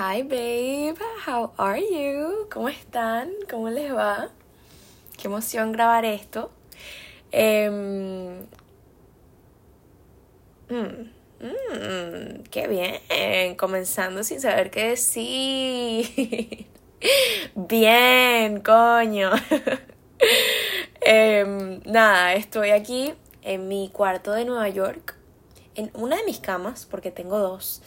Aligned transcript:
Hi 0.00 0.22
babe, 0.22 0.96
how 1.26 1.50
are 1.58 1.80
you? 1.80 2.46
¿Cómo 2.52 2.68
están? 2.68 3.32
¿Cómo 3.50 3.68
les 3.68 3.92
va? 3.92 4.28
Qué 5.16 5.26
emoción 5.26 5.72
grabar 5.72 6.04
esto. 6.04 6.52
Em, 7.32 8.46
mm, 10.70 11.10
mm, 11.40 12.42
qué 12.48 12.68
bien, 12.68 13.56
comenzando 13.56 14.22
sin 14.22 14.40
saber 14.40 14.70
qué 14.70 14.90
decir. 14.90 16.68
bien, 17.56 18.60
coño. 18.60 19.32
Em, 21.00 21.80
nada, 21.86 22.34
estoy 22.34 22.70
aquí 22.70 23.14
en 23.42 23.66
mi 23.66 23.90
cuarto 23.92 24.30
de 24.30 24.44
Nueva 24.44 24.68
York, 24.68 25.16
en 25.74 25.90
una 25.94 26.18
de 26.18 26.24
mis 26.24 26.38
camas, 26.38 26.86
porque 26.86 27.10
tengo 27.10 27.40
dos. 27.40 27.82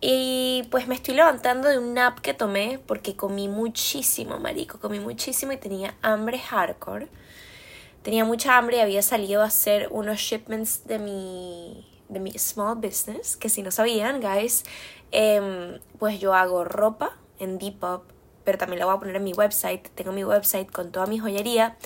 Y 0.00 0.68
pues 0.70 0.86
me 0.86 0.94
estoy 0.94 1.14
levantando 1.14 1.68
de 1.68 1.78
un 1.78 1.94
nap 1.94 2.20
que 2.20 2.32
tomé 2.32 2.78
porque 2.86 3.16
comí 3.16 3.48
muchísimo, 3.48 4.38
marico. 4.38 4.78
Comí 4.78 5.00
muchísimo 5.00 5.52
y 5.52 5.56
tenía 5.56 5.96
hambre 6.02 6.38
hardcore. 6.38 7.08
Tenía 8.02 8.24
mucha 8.24 8.56
hambre 8.56 8.76
y 8.76 8.80
había 8.80 9.02
salido 9.02 9.42
a 9.42 9.46
hacer 9.46 9.88
unos 9.90 10.18
shipments 10.18 10.86
de 10.86 11.00
mi, 11.00 11.84
de 12.08 12.20
mi 12.20 12.30
small 12.38 12.76
business. 12.76 13.36
Que 13.36 13.48
si 13.48 13.62
no 13.62 13.72
sabían, 13.72 14.20
guys, 14.20 14.64
em, 15.10 15.80
pues 15.98 16.20
yo 16.20 16.32
hago 16.32 16.64
ropa 16.64 17.16
en 17.40 17.58
Depop. 17.58 18.04
Pero 18.44 18.56
también 18.56 18.78
la 18.78 18.86
voy 18.86 18.94
a 18.94 18.98
poner 19.00 19.16
en 19.16 19.24
mi 19.24 19.32
website. 19.32 19.88
Tengo 19.90 20.12
mi 20.12 20.24
website 20.24 20.70
con 20.70 20.92
toda 20.92 21.06
mi 21.06 21.18
joyería. 21.18 21.76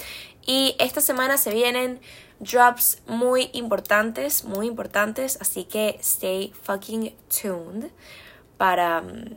Y 0.44 0.76
esta 0.78 1.00
semana 1.00 1.38
se 1.38 1.52
vienen 1.52 2.00
drops 2.42 3.02
muy 3.06 3.50
importantes, 3.52 4.44
muy 4.44 4.66
importantes, 4.66 5.38
así 5.40 5.64
que 5.64 5.96
stay 6.00 6.52
fucking 6.62 7.16
tuned 7.28 7.90
para 8.58 9.00
mm, 9.00 9.36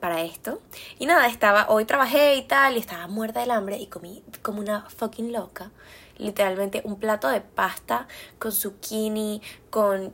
para 0.00 0.22
esto. 0.22 0.60
Y 0.98 1.06
nada, 1.06 1.26
estaba 1.26 1.66
hoy 1.68 1.84
trabajé 1.84 2.36
y 2.36 2.42
tal 2.42 2.76
y 2.76 2.80
estaba 2.80 3.06
muerta 3.08 3.40
del 3.40 3.50
hambre 3.50 3.78
y 3.78 3.86
comí 3.86 4.22
como 4.42 4.60
una 4.60 4.88
fucking 4.88 5.32
loca. 5.32 5.72
Literalmente 6.18 6.82
un 6.84 6.98
plato 6.98 7.28
de 7.28 7.40
pasta 7.40 8.06
con 8.38 8.52
zucchini, 8.52 9.42
con 9.70 10.12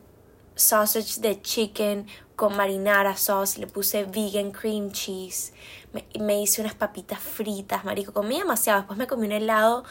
sausage 0.54 1.20
de 1.20 1.40
chicken, 1.42 2.06
con 2.36 2.56
marinara 2.56 3.16
sauce, 3.16 3.60
le 3.60 3.66
puse 3.66 4.04
vegan 4.04 4.50
cream 4.50 4.92
cheese. 4.92 5.52
Me, 5.92 6.06
me 6.20 6.40
hice 6.40 6.60
unas 6.60 6.74
papitas 6.74 7.20
fritas, 7.20 7.84
marico, 7.84 8.12
comí 8.12 8.38
demasiado. 8.38 8.80
Después 8.80 8.98
me 8.98 9.06
comí 9.06 9.26
un 9.26 9.32
helado 9.32 9.84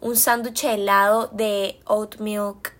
un 0.00 0.16
sándwich 0.16 0.64
helado 0.64 1.28
de 1.32 1.80
oat 1.86 2.16
milk. 2.18 2.74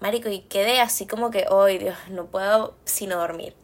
Marico, 0.00 0.28
y 0.28 0.40
quedé 0.40 0.80
así 0.80 1.06
como 1.06 1.30
que, 1.30 1.46
hoy 1.48 1.78
Dios, 1.78 1.96
no 2.10 2.26
puedo 2.26 2.74
sino 2.84 3.16
dormir. 3.16 3.54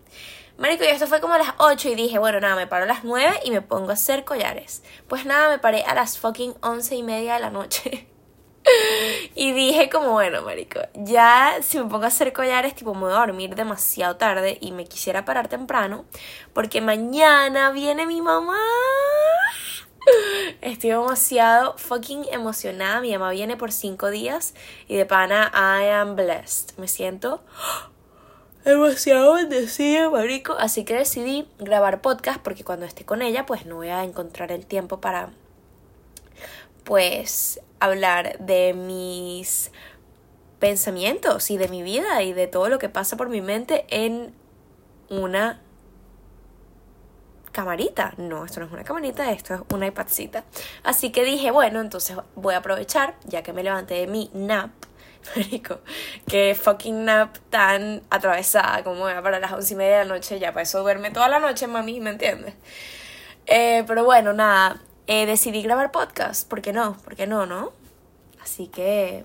Marico, 0.57 0.85
y 0.85 0.87
esto 0.87 1.09
fue 1.09 1.21
como 1.21 1.35
a 1.35 1.39
las 1.39 1.55
8 1.59 1.89
y 1.89 1.95
dije, 1.97 2.19
bueno, 2.19 2.39
nada, 2.39 2.55
me 2.55 2.69
paro 2.69 2.85
a 2.85 2.87
las 2.87 3.03
9 3.03 3.41
y 3.45 3.51
me 3.51 3.61
pongo 3.61 3.91
a 3.91 3.95
hacer 3.95 4.25
collares. 4.25 4.85
Pues 5.09 5.27
nada, 5.27 5.49
me 5.49 5.59
paré 5.59 5.83
a 5.83 5.95
las 5.95 6.19
fucking 6.19 6.55
11 6.61 6.95
y 6.95 7.03
media 7.03 7.35
de 7.35 7.41
la 7.41 7.51
noche. 7.51 8.07
y 9.35 9.53
dije 9.53 9.91
como, 9.91 10.13
bueno, 10.13 10.43
marico, 10.43 10.81
ya 10.95 11.57
si 11.61 11.79
me 11.79 11.85
pongo 11.85 12.05
a 12.05 12.09
hacer 12.09 12.33
collares, 12.33 12.75
tipo, 12.75 12.95
me 12.95 13.01
voy 13.01 13.13
a 13.13 13.17
dormir 13.17 13.57
demasiado 13.57 14.17
tarde 14.17 14.59
y 14.61 14.71
me 14.71 14.87
quisiera 14.87 15.25
parar 15.25 15.49
temprano, 15.49 16.05
porque 16.53 16.81
mañana 16.81 17.73
viene 17.73 18.07
mi 18.07 18.21
mamá. 18.21 18.61
Estoy 20.61 20.91
demasiado 20.91 21.77
fucking 21.77 22.27
emocionada. 22.31 23.01
Mi 23.01 23.13
mamá 23.13 23.31
viene 23.31 23.57
por 23.57 23.73
cinco 23.73 24.11
días 24.11 24.55
y 24.89 24.97
de 24.97 25.07
pana 25.07 25.51
I 25.55 25.89
am 25.89 26.17
blessed. 26.17 26.77
Me 26.79 26.89
siento 26.89 27.43
demasiado 28.65 29.35
bendecida, 29.35 30.11
marico. 30.11 30.55
Así 30.59 30.85
que 30.85 30.95
decidí 30.95 31.49
grabar 31.59 32.01
podcast 32.01 32.41
porque 32.41 32.65
cuando 32.65 32.87
esté 32.87 33.05
con 33.05 33.23
ella, 33.23 33.47
pues 33.47 33.67
no 33.67 33.77
voy 33.77 33.89
a 33.89 34.05
encontrar 34.05 34.53
el 34.53 34.67
tiempo 34.67 35.01
para, 35.01 35.31
pues, 36.85 37.61
hablar 37.81 38.39
de 38.39 38.73
mis 38.75 39.71
pensamientos 40.59 41.51
y 41.51 41.59
de 41.59 41.69
mi 41.69 41.83
vida 41.83 42.23
y 42.23 42.33
de 42.33 42.47
todo 42.47 42.69
lo 42.69 42.79
que 42.79 42.89
pasa 42.89 43.17
por 43.17 43.29
mi 43.29 43.43
mente 43.43 43.85
en 43.91 44.35
una 45.11 45.61
camarita. 47.55 48.13
No, 48.19 48.45
esto 48.45 48.61
no 48.61 48.67
es 48.67 48.73
una 48.73 48.85
camarita, 48.85 49.31
esto 49.31 49.55
es 49.55 49.61
una 49.73 49.87
iPadcita. 49.87 50.45
Así 50.83 51.11
que 51.11 51.25
dije, 51.25 51.51
bueno, 51.51 51.81
entonces 51.81 52.19
voy 52.35 52.53
a 52.53 52.59
aprovechar, 52.59 53.15
ya 53.25 53.43
que 53.43 53.55
me 53.55 53.63
levanté 53.63 53.95
de 53.95 54.07
mi 54.07 54.31
nap. 54.35 54.71
Marico, 55.37 55.79
que 56.29 56.55
fucking 56.55 57.07
nap 57.07 57.39
tan 57.49 58.03
atravesada 58.11 58.85
como 58.85 59.09
era 59.09 59.23
para 59.23 59.39
las 59.39 59.53
once 59.53 59.73
y 59.73 59.77
media 59.77 60.01
de 60.01 60.05
la 60.05 60.15
noche. 60.15 60.39
Ya 60.39 60.53
para 60.53 60.65
eso 60.65 60.83
duerme 60.83 61.11
toda 61.13 61.29
la 61.29 61.39
noche, 61.39 61.67
mami, 61.67 62.01
¿me 62.01 62.11
entiendes? 62.11 62.55
Eh, 63.47 63.85
pero 63.87 64.05
bueno, 64.05 64.35
nada, 64.35 64.83
eh, 65.07 65.25
decidí 65.25 65.63
grabar 65.63 65.93
podcast. 65.93 66.47
¿Por 66.47 66.61
qué 66.61 66.75
no? 66.75 66.99
¿Por 66.99 67.15
qué 67.15 67.27
no, 67.27 67.47
no? 67.47 67.73
Así 68.43 68.67
que, 68.67 69.25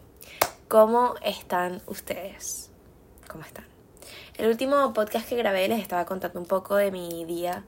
¿cómo 0.69 1.15
están 1.21 1.81
ustedes? 1.87 2.69
¿Cómo 3.27 3.43
están? 3.43 3.65
El 4.37 4.47
último 4.47 4.93
podcast 4.93 5.27
que 5.27 5.35
grabé 5.35 5.67
les 5.67 5.81
estaba 5.81 6.05
contando 6.05 6.39
un 6.39 6.45
poco 6.45 6.75
de 6.75 6.91
mi 6.91 7.25
día 7.25 7.65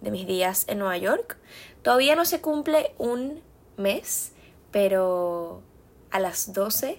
de 0.00 0.10
mis 0.10 0.26
días 0.26 0.64
en 0.68 0.78
Nueva 0.78 0.96
York. 0.96 1.36
Todavía 1.82 2.16
no 2.16 2.24
se 2.24 2.40
cumple 2.40 2.94
un 2.98 3.42
mes, 3.76 4.32
pero 4.70 5.62
a 6.10 6.18
las 6.18 6.52
12 6.52 6.98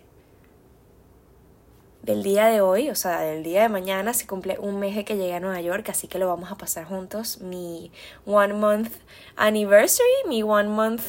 del 2.04 2.24
día 2.24 2.48
de 2.48 2.62
hoy, 2.62 2.90
o 2.90 2.96
sea, 2.96 3.20
del 3.20 3.44
día 3.44 3.64
de 3.64 3.70
mañana, 3.70 4.14
se 4.14 4.26
cumple 4.28 4.58
un 4.60 4.80
mes 4.80 4.96
de 4.96 5.04
que 5.04 5.18
llegué 5.18 5.34
a 5.34 5.40
Nueva 5.42 5.60
York, 5.60 5.90
así 5.90 6.08
que 6.08 6.20
lo 6.20 6.28
vamos 6.28 6.52
a 6.52 6.56
pasar 6.56 6.86
juntos. 6.86 7.42
Mi 7.42 7.92
one 8.26 8.54
month 8.54 8.94
anniversary, 9.36 10.08
mi 10.28 10.42
one 10.42 10.70
month, 10.70 11.02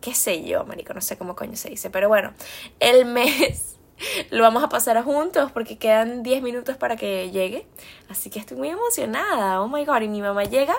qué 0.00 0.14
sé 0.14 0.44
yo, 0.44 0.64
marico, 0.64 0.94
no 0.94 1.02
sé 1.02 1.18
cómo 1.18 1.36
coño 1.36 1.56
se 1.56 1.68
dice, 1.68 1.90
pero 1.90 2.08
bueno, 2.08 2.32
el 2.80 3.04
mes 3.06 3.75
lo 4.30 4.42
vamos 4.42 4.62
a 4.62 4.68
pasar 4.68 5.02
juntos 5.02 5.50
porque 5.52 5.78
quedan 5.78 6.22
10 6.22 6.42
minutos 6.42 6.76
para 6.76 6.96
que 6.96 7.30
llegue. 7.30 7.66
Así 8.08 8.30
que 8.30 8.38
estoy 8.38 8.56
muy 8.56 8.68
emocionada. 8.68 9.60
Oh 9.60 9.68
my 9.68 9.84
god. 9.84 10.02
Y 10.02 10.08
mi 10.08 10.20
mamá 10.20 10.44
llega 10.44 10.76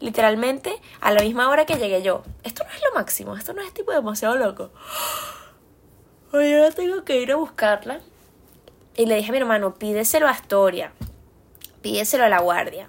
literalmente 0.00 0.74
a 1.00 1.12
la 1.12 1.22
misma 1.22 1.48
hora 1.48 1.66
que 1.66 1.74
llegué 1.74 2.02
yo. 2.02 2.22
Esto 2.42 2.64
no 2.64 2.70
es 2.70 2.80
lo 2.82 2.94
máximo. 2.94 3.36
Esto 3.36 3.52
no 3.52 3.62
es 3.62 3.72
tipo 3.72 3.92
demasiado 3.92 4.36
loco. 4.36 4.70
Oye, 6.32 6.56
ahora 6.56 6.70
tengo 6.70 7.04
que 7.04 7.20
ir 7.20 7.32
a 7.32 7.36
buscarla. 7.36 8.00
Y 8.96 9.06
le 9.06 9.16
dije 9.16 9.30
a 9.30 9.32
mi 9.32 9.38
hermano, 9.38 9.74
pídeselo 9.74 10.28
a 10.28 10.30
Astoria. 10.30 10.92
Pídeselo 11.82 12.24
a 12.24 12.28
la 12.28 12.40
guardia. 12.40 12.88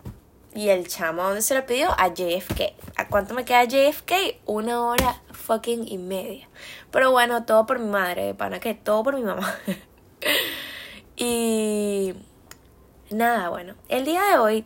Y 0.53 0.67
el 0.67 0.87
chamo, 0.87 1.23
¿dónde 1.23 1.41
se 1.41 1.55
lo 1.55 1.65
pidió? 1.65 1.91
A 1.97 2.09
JFK. 2.09 2.73
¿A 2.97 3.07
cuánto 3.07 3.33
me 3.33 3.45
queda 3.45 3.63
JFK? 3.63 4.41
Una 4.45 4.83
hora 4.83 5.21
fucking 5.31 5.87
y 5.87 5.97
media. 5.97 6.49
Pero 6.91 7.11
bueno, 7.11 7.45
todo 7.45 7.65
por 7.65 7.79
mi 7.79 7.89
madre, 7.89 8.33
pana 8.33 8.59
que 8.59 8.73
todo 8.73 9.03
por 9.03 9.15
mi 9.15 9.23
mamá. 9.23 9.55
y 11.15 12.13
nada, 13.09 13.49
bueno, 13.49 13.75
el 13.89 14.05
día 14.05 14.21
de 14.23 14.37
hoy 14.37 14.65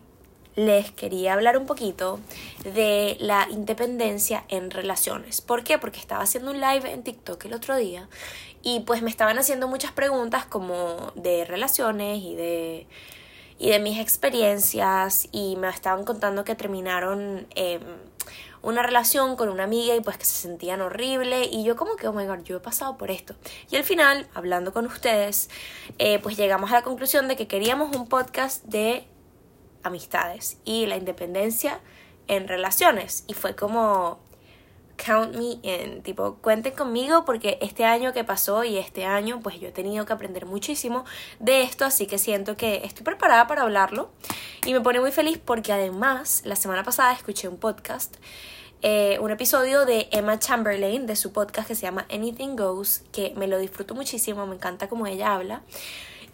les 0.56 0.91
quería 0.91 1.34
hablar 1.34 1.58
un 1.58 1.66
poquito 1.66 2.19
de 2.63 3.18
la 3.19 3.47
independencia 3.50 4.46
en 4.47 4.72
relaciones. 4.72 5.41
¿Por 5.41 5.63
qué? 5.63 5.78
Porque 5.78 6.00
estaba 6.00 6.24
haciendo 6.24 6.52
un 6.52 6.62
live 6.62 6.91
en 6.91 7.03
TikTok 7.03 7.44
el 7.46 7.53
otro 7.53 7.75
día 7.75 8.08
y 8.63 8.80
pues 8.81 9.02
me 9.02 9.09
estaban 9.09 9.38
haciendo 9.38 9.68
muchas 9.68 9.92
preguntas 9.92 10.46
como 10.46 11.12
de 11.16 11.46
relaciones 11.46 12.24
y 12.24 12.36
de 12.36 12.88
y 13.57 13.69
de 13.69 13.80
mis 13.80 14.00
experiencias 14.00 15.30
y 15.31 15.56
me 15.56 15.69
estaban 15.69 16.03
contando 16.03 16.44
que 16.44 16.56
terminaron 16.56 17.47
eh, 17.56 17.80
una 18.66 18.81
relación 18.81 19.36
con 19.36 19.50
una 19.50 19.64
amiga 19.64 19.96
y 19.96 20.02
pues 20.02 20.18
que 20.18 20.26
se 20.26 20.34
sentían 20.34 20.81
horrible. 20.81 21.46
Y 21.46 21.64
yo 21.64 21.76
como 21.76 21.96
que, 21.96 22.08
oh 22.08 22.14
my 22.14 22.26
god, 22.26 22.40
yo 22.44 22.58
he 22.58 22.59
pasado 22.59 22.98
por 22.98 23.12
esto. 23.12 23.36
Y 23.70 23.76
al 23.76 23.84
final, 23.84 24.28
hablando 24.34 24.74
con 24.74 24.88
ustedes, 24.88 25.50
eh, 26.00 26.20
pues 26.20 26.36
llegamos 26.36 26.72
a 26.72 26.74
la 26.74 26.81
conclusión 26.81 27.28
de 27.28 27.36
que 27.36 27.48
queríamos 27.48 27.96
un 27.96 28.08
podcast 28.08 28.66
de 28.66 29.08
amistades 29.84 30.58
y 30.66 30.88
la 30.88 30.98
independencia 30.98 31.80
en 32.28 32.48
relaciones. 32.48 33.24
Y 33.28 33.36
fue 33.36 33.56
como 33.56 34.19
count 34.98 35.36
me 35.36 35.60
in, 35.62 36.01
tipo, 36.01 36.36
cuenten 36.36 36.74
conmigo 36.74 37.25
porque 37.25 37.57
este 37.62 37.86
año 37.86 38.13
que 38.13 38.24
pasó 38.24 38.63
y 38.63 38.78
este 38.78 39.06
año 39.06 39.42
pues 39.42 39.60
yo 39.60 39.68
he 39.68 39.72
tenido 39.72 40.06
que 40.06 40.13
aprender 40.13 40.45
muchísimo 40.45 41.06
de 41.39 41.63
esto, 41.63 41.86
así 41.86 42.07
que 42.07 42.18
siento 42.18 42.56
que 42.56 42.81
estoy 42.84 43.04
preparada 43.04 43.45
para 43.45 43.63
hablarlo. 43.63 44.10
Y 44.66 44.74
me 44.74 44.81
pone 44.81 45.00
muy 45.00 45.12
feliz 45.12 45.38
porque 45.38 45.72
además 45.72 46.42
la 46.45 46.56
semana 46.56 46.84
pasada 46.84 47.13
escuché 47.13 47.48
un 47.48 47.57
podcast, 47.57 48.16
eh, 48.88 49.18
un 49.20 49.32
episodio 49.32 49.84
de 49.84 50.08
Emma 50.12 50.38
Chamberlain 50.38 51.08
de 51.08 51.16
su 51.16 51.32
podcast 51.34 51.68
que 51.68 51.74
se 51.74 51.82
llama 51.82 52.06
Anything 52.12 52.56
Goes, 52.56 53.02
que 53.12 53.34
me 53.36 53.48
lo 53.48 53.58
disfruto 53.58 53.96
muchísimo, 53.96 54.46
me 54.46 54.54
encanta 54.54 54.88
como 54.90 55.08
ella 55.08 55.34
habla. 55.34 55.64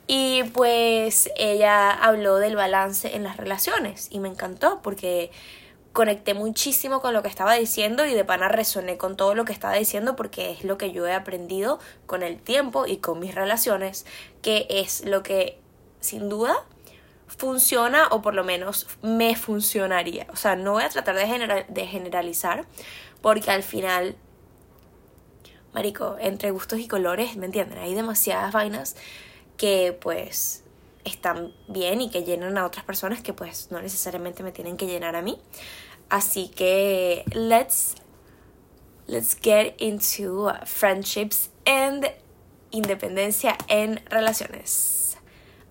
Y 0.05 0.43
pues 0.51 1.31
ella 1.37 1.91
habló 1.91 2.35
del 2.39 2.57
balance 2.57 3.15
en 3.15 3.23
las 3.23 3.37
relaciones 3.37 4.09
y 4.11 4.19
me 4.19 4.27
encantó 4.27 4.81
porque 4.83 5.31
conecté 5.93 6.33
muchísimo 6.33 6.99
con 6.99 7.13
lo 7.13 7.21
que 7.21 7.29
estaba 7.29 7.53
diciendo 7.53 8.05
y 8.05 8.13
de 8.13 8.25
pana 8.25 8.49
resoné 8.49 8.97
con 8.97 9.15
todo 9.15 9.33
lo 9.33 9.45
que 9.45 9.53
estaba 9.53 9.75
diciendo 9.75 10.17
porque 10.17 10.51
es 10.51 10.65
lo 10.65 10.77
que 10.77 10.91
yo 10.91 11.07
he 11.07 11.13
aprendido 11.13 11.79
con 12.05 12.21
el 12.21 12.37
tiempo 12.37 12.85
y 12.85 12.97
con 12.97 13.21
mis 13.21 13.33
relaciones, 13.33 14.05
que 14.41 14.67
es 14.69 15.05
lo 15.05 15.23
que 15.23 15.57
sin 16.01 16.27
duda 16.27 16.65
funciona 17.37 18.07
o 18.11 18.21
por 18.21 18.33
lo 18.33 18.43
menos 18.43 18.87
me 19.01 19.35
funcionaría. 19.35 20.27
O 20.31 20.35
sea, 20.35 20.55
no 20.55 20.73
voy 20.73 20.83
a 20.83 20.89
tratar 20.89 21.15
de, 21.15 21.65
de 21.67 21.87
generalizar 21.87 22.65
porque 23.21 23.51
al 23.51 23.63
final, 23.63 24.15
Marico, 25.73 26.17
entre 26.19 26.51
gustos 26.51 26.79
y 26.79 26.87
colores, 26.87 27.37
¿me 27.37 27.45
entienden? 27.45 27.77
Hay 27.77 27.93
demasiadas 27.93 28.51
vainas 28.51 28.95
que 29.57 29.97
pues 29.99 30.63
están 31.03 31.53
bien 31.67 32.01
y 32.01 32.09
que 32.09 32.23
llenan 32.23 32.57
a 32.57 32.65
otras 32.65 32.85
personas 32.85 33.21
que 33.21 33.33
pues 33.33 33.69
no 33.71 33.81
necesariamente 33.81 34.43
me 34.43 34.51
tienen 34.51 34.77
que 34.77 34.87
llenar 34.87 35.15
a 35.15 35.21
mí. 35.21 35.39
Así 36.09 36.49
que 36.49 37.23
let's 37.33 37.95
let's 39.07 39.37
get 39.41 39.75
into 39.79 40.51
friendships 40.65 41.49
and 41.65 42.11
independencia 42.71 43.57
en 43.67 44.01
relaciones. 44.09 45.00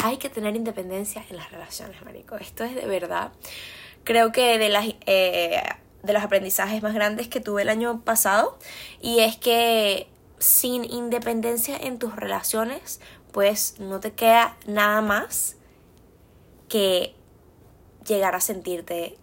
Hay 0.02 0.16
que 0.16 0.30
tener 0.30 0.56
independencia 0.56 1.24
en 1.28 1.36
las 1.36 1.50
relaciones, 1.50 2.02
marico. 2.04 2.36
Esto 2.36 2.64
es 2.64 2.74
de 2.74 2.86
verdad. 2.86 3.32
Creo 4.04 4.32
que 4.32 4.58
de 4.58 4.68
las 4.70 4.86
eh, 5.06 5.62
de 6.02 6.12
los 6.12 6.22
aprendizajes 6.22 6.82
más 6.82 6.94
grandes 6.94 7.28
que 7.28 7.40
tuve 7.40 7.62
el 7.62 7.68
año 7.68 8.00
pasado 8.02 8.58
y 9.00 9.20
es 9.20 9.36
que 9.36 10.08
sin 10.38 10.84
independencia 10.84 11.76
en 11.76 11.98
tus 11.98 12.16
relaciones 12.16 13.00
pues 13.32 13.78
no 13.78 14.00
te 14.00 14.12
queda 14.12 14.56
nada 14.66 15.02
más 15.02 15.56
que 16.68 17.14
llegar 18.06 18.34
a 18.34 18.40
sentirte 18.40 19.18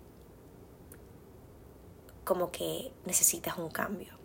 como 2.24 2.52
que 2.52 2.92
necesitas 3.06 3.58
un 3.58 3.70
cambio. 3.70 4.17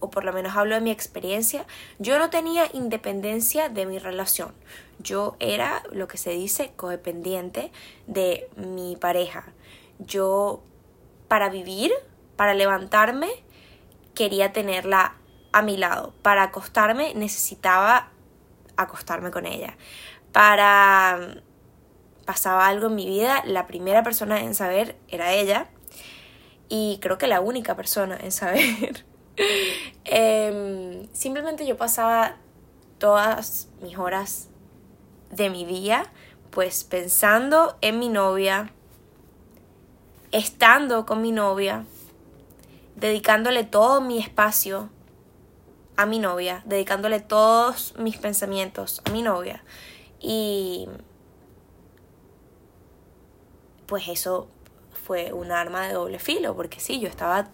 O 0.00 0.10
por 0.10 0.24
lo 0.24 0.32
menos 0.32 0.56
hablo 0.56 0.74
de 0.74 0.80
mi 0.80 0.90
experiencia. 0.90 1.66
Yo 1.98 2.18
no 2.18 2.30
tenía 2.30 2.68
independencia 2.72 3.68
de 3.68 3.86
mi 3.86 3.98
relación. 3.98 4.54
Yo 4.98 5.36
era 5.40 5.82
lo 5.92 6.08
que 6.08 6.18
se 6.18 6.30
dice 6.30 6.72
codependiente 6.76 7.72
de 8.06 8.48
mi 8.56 8.96
pareja. 8.96 9.52
Yo 9.98 10.62
para 11.28 11.48
vivir, 11.48 11.92
para 12.36 12.54
levantarme, 12.54 13.28
quería 14.14 14.52
tenerla 14.52 15.14
a 15.52 15.62
mi 15.62 15.76
lado. 15.76 16.14
Para 16.22 16.44
acostarme 16.44 17.14
necesitaba 17.14 18.10
acostarme 18.76 19.30
con 19.30 19.46
ella. 19.46 19.76
Para 20.32 21.42
pasaba 22.28 22.66
algo 22.66 22.88
en 22.88 22.94
mi 22.94 23.06
vida, 23.06 23.42
la 23.46 23.66
primera 23.66 24.02
persona 24.02 24.42
en 24.42 24.54
saber 24.54 24.96
era 25.08 25.32
ella. 25.32 25.68
Y 26.68 26.98
creo 27.00 27.16
que 27.16 27.26
la 27.26 27.40
única 27.40 27.74
persona 27.74 28.18
en 28.20 28.32
saber. 28.32 29.06
Em, 30.10 31.06
simplemente 31.12 31.66
yo 31.66 31.76
pasaba 31.76 32.36
todas 32.98 33.68
mis 33.82 33.98
horas 33.98 34.48
de 35.30 35.50
mi 35.50 35.66
día 35.66 36.10
pues 36.50 36.84
pensando 36.84 37.76
en 37.82 37.98
mi 37.98 38.08
novia, 38.08 38.72
estando 40.32 41.06
con 41.06 41.22
mi 41.22 41.30
novia, 41.30 41.84
dedicándole 42.96 43.64
todo 43.64 44.00
mi 44.00 44.18
espacio 44.18 44.88
a 45.96 46.06
mi 46.06 46.18
novia, 46.18 46.62
dedicándole 46.64 47.20
todos 47.20 47.94
mis 47.98 48.16
pensamientos 48.16 49.02
a 49.04 49.10
mi 49.10 49.22
novia. 49.22 49.62
Y 50.20 50.88
pues 53.86 54.08
eso 54.08 54.48
fue 54.90 55.32
un 55.32 55.52
arma 55.52 55.86
de 55.86 55.94
doble 55.94 56.18
filo, 56.18 56.54
porque 56.56 56.80
sí, 56.80 57.00
yo 57.00 57.08
estaba 57.08 57.48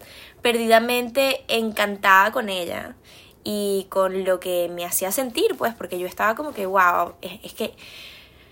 perdidamente 0.44 1.43
encantada 1.49 2.31
con 2.31 2.50
ella 2.50 2.96
y 3.44 3.87
con 3.88 4.25
lo 4.25 4.41
que 4.41 4.69
me 4.69 4.85
hacía 4.85 5.11
sentir, 5.11 5.56
pues, 5.56 5.75
porque 5.75 5.99
yo 5.99 6.06
estaba 6.06 6.35
como 6.35 6.52
que, 6.52 6.67
wow, 6.67 7.14
es, 7.23 7.41
es 7.43 7.55
que 7.55 7.75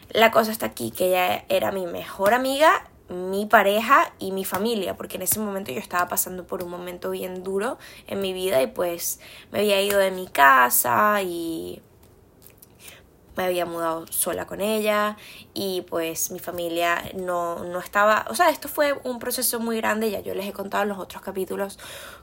la 0.09 0.31
cosa 0.31 0.53
está 0.53 0.65
aquí, 0.65 0.91
que 0.91 1.09
ella 1.09 1.45
era 1.51 1.71
mi 1.71 1.85
mejor 1.85 2.33
amiga 2.33 2.89
mi 3.11 3.45
pareja 3.45 4.15
y 4.19 4.33
mi 4.33 4.47
familia, 4.47 4.97
porque 4.97 5.17
en 5.17 5.23
ese 5.23 5.39
momento 5.39 5.71
yo 5.71 5.79
estaba 5.81 6.09
pasando 6.09 6.47
por 6.47 6.65
un 6.65 6.71
momento 6.71 7.11
bien 7.11 7.43
duro 7.43 7.77
en 8.07 8.23
mi 8.23 8.33
vida 8.33 8.63
y 8.63 8.69
pues 8.69 9.21
me 9.51 9.59
había 9.59 9.83
ido 9.83 9.99
de 9.99 10.13
mi 10.13 10.29
casa 10.29 11.21
y 11.21 11.83
me 13.37 13.45
había 13.45 13.65
mudado 13.65 14.07
sola 14.09 14.47
con 14.47 14.61
ella 14.61 15.17
y 15.55 15.83
pues 15.83 16.31
mi 16.31 16.39
familia 16.39 17.03
no, 17.15 17.65
no 17.65 17.79
estaba, 17.79 18.27
o 18.29 18.35
sea, 18.35 18.51
esto 18.51 18.69
fue 18.69 18.95
un 19.05 19.19
proceso 19.19 19.61
muy 19.61 19.77
grande, 19.77 20.11
ya 20.11 20.21
yo 20.21 20.35
les 20.35 20.47
he 20.47 20.53
contado 20.53 20.83
en 20.83 20.91
los 20.91 20.99
otros 20.99 21.23
capítulos, 21.23 21.79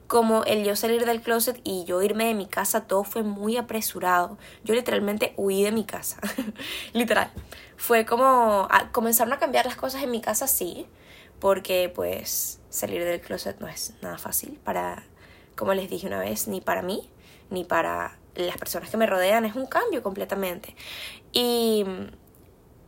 como 0.08 0.44
el 0.44 0.64
yo 0.64 0.76
salir 0.76 1.06
del 1.06 1.22
closet 1.22 1.60
y 1.64 1.84
yo 1.86 2.02
irme 2.02 2.26
de 2.26 2.34
mi 2.34 2.46
casa, 2.46 2.82
todo 2.88 3.04
fue 3.04 3.24
muy 3.24 3.58
apresurado, 3.58 4.38
yo 4.64 4.76
literalmente 4.76 5.34
huí 5.38 5.64
de 5.64 5.72
mi 5.72 5.84
casa, 5.84 6.20
literal, 6.94 7.32
fue 7.78 8.06
como, 8.06 8.68
comenzaron 8.92 9.34
a 9.34 9.40
cambiar 9.40 9.66
las 9.66 9.76
cosas 9.76 10.04
en 10.04 10.12
mi 10.12 10.22
casa, 10.22 10.48
sí, 10.48 10.86
porque 11.40 11.92
pues 11.94 12.60
salir 12.70 13.04
del 13.04 13.22
closet 13.22 13.60
no 13.60 13.68
es 13.68 13.94
nada 14.02 14.18
fácil 14.18 14.60
para, 14.64 15.04
como 15.56 15.74
les 15.74 15.90
dije 15.90 16.08
una 16.08 16.20
vez, 16.20 16.48
ni 16.48 16.62
para 16.62 16.82
mí, 16.82 17.10
ni 17.50 17.64
para 17.64 18.19
las 18.40 18.58
personas 18.58 18.90
que 18.90 18.98
me 18.98 19.06
rodean, 19.06 19.46
es 19.46 19.56
un 19.56 19.66
cambio 19.66 20.04
completamente. 20.04 20.76
Y 21.32 21.86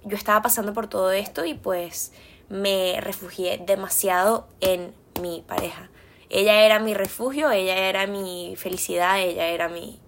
yo 0.04 0.18
estaba 0.18 0.42
pasando 0.42 0.74
por 0.74 0.88
todo 0.88 1.12
esto 1.12 1.46
y 1.46 1.54
pues 1.54 2.12
me 2.50 3.00
refugié 3.02 3.62
demasiado 3.66 4.48
en 4.60 4.94
mi 5.22 5.44
pareja. 5.48 5.90
Ella 6.30 6.66
era 6.66 6.80
mi 6.80 6.94
refugio, 6.94 7.52
ella 7.52 7.90
era 7.90 8.08
mi 8.08 8.56
felicidad, 8.58 9.20
ella 9.20 9.48
era 9.48 9.68
mi, 9.68 10.00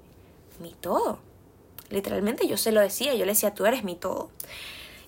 mi 0.61 0.73
todo. 0.73 1.19
Literalmente 1.89 2.47
yo 2.47 2.57
se 2.57 2.71
lo 2.71 2.81
decía, 2.81 3.13
yo 3.13 3.25
le 3.25 3.33
decía, 3.33 3.53
tú 3.53 3.65
eres 3.65 3.83
mi 3.83 3.95
todo. 3.95 4.29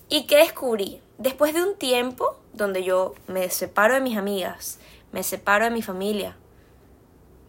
¿Y 0.07 0.27
qué 0.27 0.37
descubrí? 0.37 1.01
Después 1.17 1.53
de 1.53 1.63
un 1.63 1.75
tiempo 1.75 2.37
donde 2.53 2.83
yo 2.83 3.15
me 3.27 3.49
separo 3.49 3.95
de 3.95 4.01
mis 4.01 4.17
amigas, 4.17 4.79
me 5.11 5.23
separo 5.23 5.65
de 5.65 5.71
mi 5.71 5.81
familia, 5.81 6.35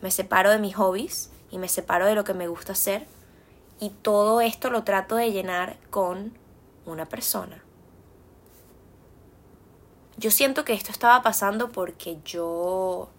me 0.00 0.10
separo 0.10 0.50
de 0.50 0.58
mis 0.58 0.76
hobbies, 0.76 1.30
y 1.50 1.58
me 1.58 1.68
separo 1.68 2.06
de 2.06 2.14
lo 2.14 2.24
que 2.24 2.34
me 2.34 2.48
gusta 2.48 2.72
hacer 2.72 3.06
y 3.78 3.90
todo 3.90 4.40
esto 4.40 4.70
lo 4.70 4.84
trato 4.84 5.16
de 5.16 5.32
llenar 5.32 5.76
con 5.90 6.32
una 6.86 7.06
persona. 7.06 7.62
Yo 10.16 10.30
siento 10.30 10.64
que 10.64 10.72
esto 10.72 10.90
estaba 10.90 11.22
pasando 11.22 11.70
porque 11.70 12.18
yo 12.24 13.10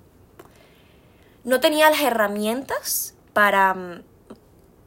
no 1.43 1.59
tenía 1.59 1.89
las 1.89 2.01
herramientas 2.01 3.13
para 3.33 3.75
mm, 3.75 4.03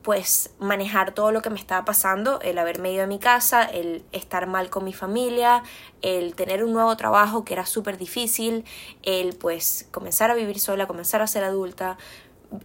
pues 0.02 0.50
manejar 0.58 1.12
todo 1.12 1.30
lo 1.30 1.40
que 1.42 1.50
me 1.50 1.58
estaba 1.58 1.84
pasando, 1.84 2.40
el 2.40 2.58
haberme 2.58 2.92
ido 2.92 3.04
a 3.04 3.06
mi 3.06 3.18
casa, 3.18 3.62
el 3.62 4.02
estar 4.12 4.46
mal 4.46 4.70
con 4.70 4.84
mi 4.84 4.92
familia, 4.92 5.62
el 6.02 6.34
tener 6.34 6.64
un 6.64 6.72
nuevo 6.72 6.96
trabajo 6.96 7.44
que 7.44 7.52
era 7.52 7.66
súper 7.66 7.96
difícil, 7.96 8.64
el 9.02 9.36
pues 9.36 9.86
comenzar 9.92 10.30
a 10.30 10.34
vivir 10.34 10.58
sola, 10.58 10.86
comenzar 10.86 11.22
a 11.22 11.26
ser 11.26 11.44
adulta, 11.44 11.96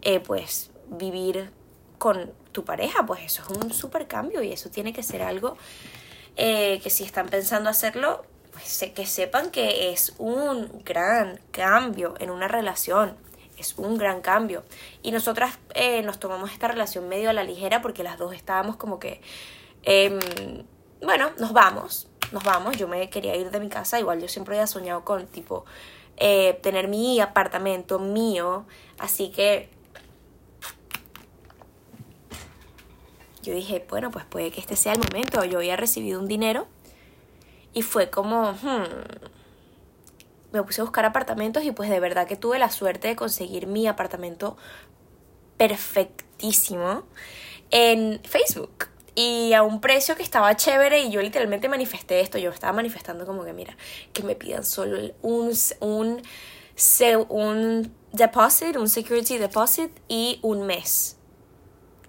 eh, 0.01 0.19
pues 0.19 0.71
vivir 0.87 1.51
con 1.97 2.31
tu 2.51 2.63
pareja, 2.63 3.05
pues 3.05 3.21
eso 3.23 3.43
es 3.43 3.57
un 3.57 3.73
súper 3.73 4.07
cambio 4.07 4.41
y 4.41 4.51
eso 4.51 4.69
tiene 4.69 4.93
que 4.93 5.03
ser 5.03 5.21
algo 5.21 5.57
eh, 6.37 6.79
que 6.83 6.89
si 6.89 7.03
están 7.03 7.27
pensando 7.29 7.69
hacerlo, 7.69 8.25
pues 8.51 8.85
que 8.93 9.05
sepan 9.05 9.51
que 9.51 9.91
es 9.91 10.13
un 10.17 10.81
gran 10.83 11.39
cambio 11.51 12.15
en 12.19 12.29
una 12.29 12.47
relación, 12.47 13.15
es 13.57 13.77
un 13.77 13.97
gran 13.97 14.21
cambio. 14.21 14.63
Y 15.01 15.11
nosotras 15.11 15.57
eh, 15.73 16.01
nos 16.01 16.19
tomamos 16.19 16.51
esta 16.51 16.67
relación 16.67 17.07
medio 17.07 17.29
a 17.29 17.33
la 17.33 17.43
ligera 17.43 17.81
porque 17.81 18.03
las 18.03 18.17
dos 18.17 18.33
estábamos 18.33 18.75
como 18.75 18.99
que, 18.99 19.21
em, 19.83 20.19
bueno, 21.01 21.31
nos 21.39 21.53
vamos, 21.53 22.07
nos 22.31 22.43
vamos, 22.43 22.77
yo 22.77 22.87
me 22.87 23.09
quería 23.09 23.35
ir 23.35 23.51
de 23.51 23.59
mi 23.59 23.69
casa, 23.69 23.99
igual 23.99 24.21
yo 24.21 24.27
siempre 24.27 24.55
había 24.55 24.67
soñado 24.67 25.05
con 25.05 25.27
tipo 25.27 25.65
tener 26.17 26.87
mi 26.87 27.19
apartamento 27.19 27.99
mío, 27.99 28.65
así 28.99 29.31
que 29.31 29.74
yo 33.45 33.53
dije, 33.53 33.85
bueno, 33.89 34.11
pues 34.11 34.25
puede 34.25 34.51
que 34.51 34.59
este 34.59 34.75
sea 34.75 34.93
el 34.93 34.99
momento. 34.99 35.43
Yo 35.45 35.59
había 35.59 35.75
recibido 35.75 36.19
un 36.19 36.27
dinero 36.27 36.67
y 37.73 37.83
fue 37.83 38.09
como, 38.09 38.53
hmm, 38.53 38.83
me 40.51 40.63
puse 40.63 40.81
a 40.81 40.83
buscar 40.83 41.05
apartamentos 41.05 41.63
y 41.63 41.71
pues 41.71 41.89
de 41.89 41.99
verdad 41.99 42.27
que 42.27 42.35
tuve 42.35 42.57
la 42.57 42.71
suerte 42.71 43.09
de 43.09 43.15
conseguir 43.15 43.67
mi 43.67 43.87
apartamento 43.87 44.57
perfectísimo 45.57 47.03
en 47.71 48.19
Facebook 48.23 48.87
y 49.15 49.53
a 49.53 49.63
un 49.63 49.79
precio 49.79 50.15
que 50.15 50.23
estaba 50.23 50.55
chévere 50.55 51.03
y 51.03 51.11
yo 51.11 51.21
literalmente 51.21 51.69
manifesté 51.69 52.19
esto, 52.21 52.37
yo 52.37 52.49
estaba 52.51 52.73
manifestando 52.73 53.25
como 53.25 53.45
que 53.45 53.53
mira, 53.53 53.77
que 54.11 54.23
me 54.23 54.35
pidan 54.35 54.65
solo 54.65 55.13
un, 55.21 55.53
un, 55.79 56.21
un 57.29 57.95
deposit, 58.11 58.75
un 58.75 58.89
security 58.89 59.37
deposit 59.37 59.91
y 60.09 60.39
un 60.41 60.65
mes 60.65 61.14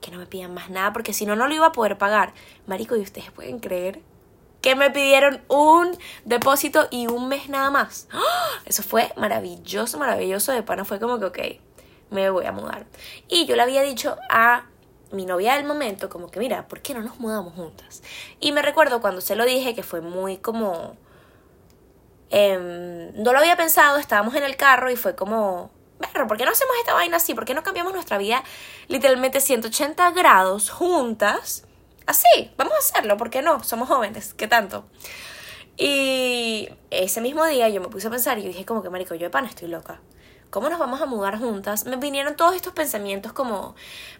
que 0.06 0.12
no 0.12 0.18
me 0.18 0.26
pidan 0.26 0.54
más 0.54 0.70
nada, 0.70 0.92
porque 0.92 1.12
si 1.12 1.26
no, 1.26 1.34
no 1.34 1.48
lo 1.48 1.54
iba 1.54 1.66
a 1.66 1.72
poder 1.72 1.98
pagar. 1.98 2.32
Marico, 2.68 2.94
¿y 2.94 3.00
ustedes 3.00 3.32
pueden 3.32 3.58
creer 3.58 4.00
que 4.62 4.76
me 4.76 4.92
pidieron 4.92 5.42
un 5.48 5.98
depósito 6.24 6.86
y 6.92 7.08
un 7.08 7.26
mes 7.26 7.48
nada 7.48 7.72
más? 7.72 8.06
¡Ah! 8.12 8.60
Eso 8.64 8.84
fue 8.84 9.12
maravilloso, 9.16 9.98
maravilloso. 9.98 10.52
De 10.52 10.62
pana 10.62 10.84
fue 10.84 11.00
como 11.00 11.18
que, 11.18 11.24
ok, 11.24 11.38
me 12.10 12.30
voy 12.30 12.46
a 12.46 12.52
mudar. 12.52 12.86
Y 13.26 13.46
yo 13.46 13.56
le 13.56 13.62
había 13.62 13.82
dicho 13.82 14.16
a 14.30 14.66
mi 15.10 15.26
novia 15.26 15.56
del 15.56 15.66
momento, 15.66 16.08
como 16.08 16.30
que, 16.30 16.38
mira, 16.38 16.68
¿por 16.68 16.82
qué 16.82 16.94
no 16.94 17.02
nos 17.02 17.18
mudamos 17.18 17.54
juntas? 17.54 18.04
Y 18.38 18.52
me 18.52 18.62
recuerdo 18.62 19.00
cuando 19.00 19.20
se 19.20 19.34
lo 19.34 19.44
dije 19.44 19.74
que 19.74 19.82
fue 19.82 20.02
muy 20.02 20.36
como... 20.36 20.96
Em, 22.30 23.12
no 23.20 23.32
lo 23.32 23.40
había 23.40 23.56
pensado, 23.56 23.98
estábamos 23.98 24.36
en 24.36 24.44
el 24.44 24.56
carro 24.56 24.88
y 24.88 24.94
fue 24.94 25.16
como, 25.16 25.70
berro, 25.98 26.26
¿por 26.26 26.36
qué 26.36 26.44
no 26.44 26.52
hacemos 26.52 26.74
esta 26.80 26.94
vaina 26.94 27.16
así? 27.16 27.34
¿Por 27.34 27.44
qué 27.44 27.54
no 27.54 27.62
cambiamos 27.62 27.92
nuestra 27.92 28.18
vida 28.18 28.42
literalmente 28.88 29.40
180 29.40 30.10
grados 30.12 30.70
juntas? 30.70 31.64
Así, 32.06 32.52
vamos 32.56 32.74
a 32.74 32.78
hacerlo, 32.78 33.16
¿por 33.16 33.30
qué 33.30 33.42
no? 33.42 33.62
Somos 33.64 33.88
jóvenes, 33.88 34.34
¿qué 34.34 34.46
tanto? 34.46 34.86
Y 35.76 36.68
ese 36.90 37.20
mismo 37.20 37.44
día 37.44 37.68
yo 37.68 37.80
me 37.80 37.88
puse 37.88 38.06
a 38.06 38.10
pensar 38.10 38.38
y 38.38 38.42
yo 38.42 38.48
dije 38.48 38.64
como 38.64 38.82
que, 38.82 38.90
marico, 38.90 39.14
yo 39.14 39.24
de 39.24 39.30
pan 39.30 39.44
estoy 39.44 39.68
loca. 39.68 40.00
¿Cómo 40.50 40.70
nos 40.70 40.78
vamos 40.78 41.02
a 41.02 41.06
mudar 41.06 41.38
juntas? 41.38 41.84
Me 41.84 41.96
vinieron 41.96 42.36
todos 42.36 42.54
estos 42.54 42.72
pensamientos 42.72 43.32
como 43.32 43.74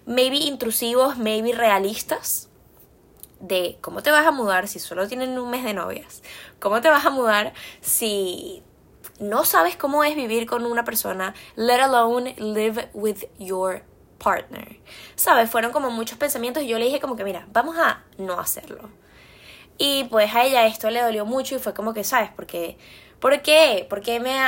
maybe 0.04 0.36
intrusivos, 0.36 1.16
maybe 1.16 1.52
realistas 1.52 2.48
de 3.40 3.78
cómo 3.80 4.02
te 4.02 4.10
vas 4.10 4.26
a 4.26 4.32
mudar 4.32 4.68
si 4.68 4.78
solo 4.78 5.06
tienen 5.08 5.38
un 5.38 5.50
mes 5.50 5.64
de 5.64 5.72
novias. 5.72 6.22
¿Cómo 6.58 6.80
te 6.80 6.88
vas 6.88 7.06
a 7.06 7.10
mudar 7.10 7.54
si 7.80 8.62
no 9.20 9.44
sabes 9.44 9.76
cómo 9.76 10.04
es 10.04 10.14
vivir 10.14 10.46
con 10.46 10.64
una 10.66 10.84
persona, 10.84 11.34
let 11.56 11.80
alone 11.80 12.34
live 12.38 12.90
with 12.94 13.24
your 13.38 13.82
partner. 14.18 14.78
¿Sabes? 15.14 15.50
Fueron 15.50 15.72
como 15.72 15.90
muchos 15.90 16.18
pensamientos 16.18 16.62
y 16.62 16.68
yo 16.68 16.78
le 16.78 16.86
dije 16.86 17.00
como 17.00 17.16
que, 17.16 17.24
mira, 17.24 17.46
vamos 17.52 17.76
a 17.78 18.04
no 18.18 18.38
hacerlo. 18.38 18.90
Y 19.78 20.04
pues 20.04 20.34
a 20.34 20.44
ella 20.44 20.66
esto 20.66 20.90
le 20.90 21.02
dolió 21.02 21.26
mucho 21.26 21.54
y 21.56 21.58
fue 21.58 21.74
como 21.74 21.92
que, 21.92 22.02
¿sabes? 22.04 22.30
Porque, 22.34 22.78
¿por 23.20 23.42
qué? 23.42 23.86
Porque 23.88 24.20
me 24.20 24.38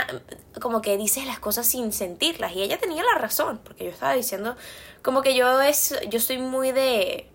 como 0.60 0.80
que 0.82 0.96
dices 0.96 1.26
las 1.26 1.38
cosas 1.38 1.66
sin 1.66 1.92
sentirlas? 1.92 2.52
Y 2.52 2.62
ella 2.62 2.78
tenía 2.78 3.02
la 3.02 3.18
razón, 3.18 3.60
porque 3.62 3.84
yo 3.84 3.90
estaba 3.90 4.14
diciendo 4.14 4.56
como 5.02 5.22
que 5.22 5.34
yo 5.34 5.60
es, 5.60 5.94
yo 6.08 6.20
soy 6.20 6.38
muy 6.38 6.72
de, 6.72 7.28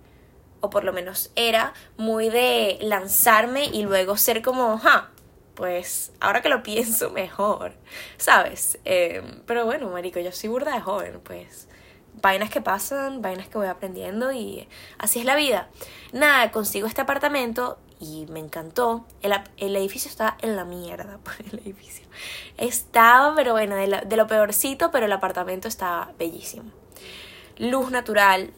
o 0.61 0.69
por 0.69 0.83
lo 0.83 0.93
menos 0.93 1.31
era, 1.35 1.73
muy 1.97 2.29
de 2.29 2.77
lanzarme 2.81 3.65
y 3.65 3.83
luego 3.83 4.17
ser 4.17 4.41
como, 4.41 4.77
ja, 4.79 5.11
pues 5.55 6.11
ahora 6.19 6.41
que 6.41 6.49
lo 6.49 6.63
pienso 6.63 7.09
mejor, 7.11 7.73
¿sabes? 8.17 8.79
Eh, 8.85 9.21
pero 9.45 9.65
bueno, 9.65 9.89
marico, 9.89 10.19
yo 10.19 10.31
soy 10.31 10.49
burda 10.49 10.73
de 10.73 10.81
joven, 10.81 11.19
pues 11.23 11.67
vainas 12.21 12.49
que 12.49 12.61
pasan, 12.61 13.21
vainas 13.21 13.47
que 13.47 13.57
voy 13.57 13.67
aprendiendo 13.67 14.31
y 14.31 14.67
así 14.97 15.19
es 15.19 15.25
la 15.25 15.35
vida. 15.35 15.69
Nada, 16.11 16.51
consigo 16.51 16.87
este 16.87 17.01
apartamento 17.01 17.77
y 17.99 18.25
me 18.29 18.39
encantó. 18.39 19.05
El, 19.21 19.33
el 19.57 19.75
edificio 19.75 20.09
está 20.09 20.37
en 20.41 20.55
la 20.55 20.65
mierda, 20.65 21.17
por 21.23 21.33
el 21.51 21.59
edificio. 21.59 22.05
Estaba, 22.57 23.35
pero 23.35 23.53
bueno, 23.53 23.75
de, 23.75 24.03
de 24.05 24.17
lo 24.17 24.27
peorcito, 24.27 24.91
pero 24.91 25.05
el 25.05 25.11
apartamento 25.11 25.67
estaba 25.67 26.11
bellísimo. 26.17 26.71
Luz 27.57 27.91
natural, 27.91 28.51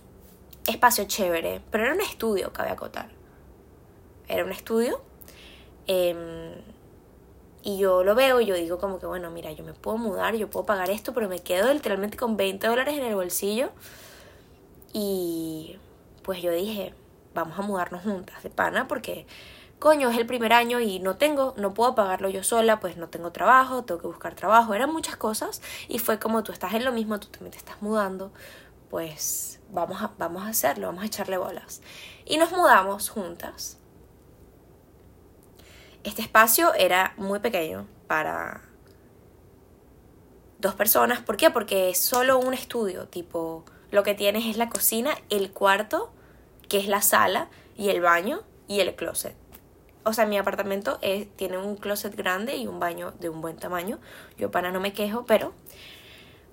espacio 0.68 1.06
chévere, 1.06 1.62
pero 1.72 1.86
era 1.86 1.94
un 1.94 2.02
estudio, 2.02 2.54
cabe 2.54 2.70
acotar. 2.70 3.10
Era 4.28 4.44
un 4.44 4.52
estudio. 4.52 5.02
Eh, 5.88 6.64
y 7.66 7.80
yo 7.80 8.04
lo 8.04 8.14
veo 8.14 8.40
yo 8.42 8.54
digo 8.54 8.78
como 8.78 9.00
que, 9.00 9.08
bueno, 9.08 9.32
mira, 9.32 9.52
yo 9.52 9.64
me 9.64 9.74
puedo 9.74 9.98
mudar, 9.98 10.36
yo 10.36 10.48
puedo 10.52 10.68
pagar 10.68 10.92
esto, 10.92 11.16
pero 11.16 11.28
me 11.28 11.40
quedo 11.40 11.74
literalmente 11.74 12.16
con 12.16 12.38
20 12.38 12.68
dólares 12.68 12.96
en 12.96 13.04
el 13.04 13.16
bolsillo. 13.16 13.72
Y 14.94 15.80
pues 16.22 16.44
yo 16.44 16.52
dije, 16.52 16.94
vamos 17.34 17.58
a 17.58 17.64
mudarnos 17.64 18.04
juntas 18.04 18.44
de 18.44 18.52
pana 18.52 18.88
porque, 18.88 19.26
coño, 19.80 20.12
es 20.12 20.18
el 20.20 20.28
primer 20.28 20.54
año 20.54 20.80
y 20.80 21.00
no 21.00 21.18
tengo, 21.18 21.56
no 21.58 21.74
puedo 21.74 21.96
pagarlo 21.96 22.30
yo 22.30 22.44
sola, 22.44 22.80
pues 22.80 22.98
no 22.98 23.10
tengo 23.10 23.32
trabajo, 23.32 23.84
tengo 23.84 24.00
que 24.00 24.08
buscar 24.08 24.36
trabajo, 24.36 24.76
eran 24.76 24.94
muchas 24.94 25.16
cosas. 25.18 25.64
Y 25.88 25.98
fue 25.98 26.20
como 26.20 26.44
tú 26.44 26.52
estás 26.52 26.76
en 26.76 26.86
lo 26.86 26.92
mismo, 26.92 27.20
tú 27.20 27.30
también 27.30 27.52
te 27.52 27.58
estás 27.58 27.82
mudando, 27.82 28.32
pues 28.92 29.60
vamos 29.72 30.04
a, 30.04 30.12
vamos 30.20 30.44
a 30.44 30.50
hacerlo, 30.50 30.86
vamos 30.86 31.02
a 31.02 31.08
echarle 31.08 31.40
bolas. 31.40 31.82
Y 32.26 32.38
nos 32.38 32.52
mudamos 32.52 33.10
juntas 33.10 33.80
este 36.06 36.22
espacio 36.22 36.74
era 36.76 37.14
muy 37.18 37.40
pequeño 37.40 37.88
para 38.08 38.62
dos 40.60 40.76
personas. 40.76 41.22
¿Por 41.22 41.36
qué? 41.36 41.50
Porque 41.50 41.90
es 41.90 42.00
solo 42.00 42.38
un 42.38 42.54
estudio, 42.54 43.08
tipo, 43.08 43.66
lo 43.92 44.04
que 44.04 44.14
tienes 44.14 44.46
es 44.46 44.58
la 44.58 44.70
cocina, 44.70 45.16
el 45.30 45.52
cuarto, 45.52 46.14
que 46.70 46.78
es 46.78 46.88
la 46.88 47.02
sala, 47.02 47.50
y 47.76 47.90
el 47.90 48.02
baño 48.02 48.44
y 48.68 48.80
el 48.80 48.96
closet. 48.96 49.36
O 50.04 50.14
sea, 50.14 50.26
mi 50.26 50.38
apartamento 50.38 51.00
tiene 51.36 51.58
un 51.58 51.76
closet 51.76 52.16
grande 52.16 52.56
y 52.56 52.68
un 52.68 52.80
baño 52.80 53.12
de 53.20 53.30
un 53.30 53.42
buen 53.42 53.58
tamaño. 53.58 54.00
Yo 54.38 54.52
para 54.52 54.72
no 54.72 54.80
me 54.80 54.94
quejo, 54.94 55.26
pero 55.26 55.54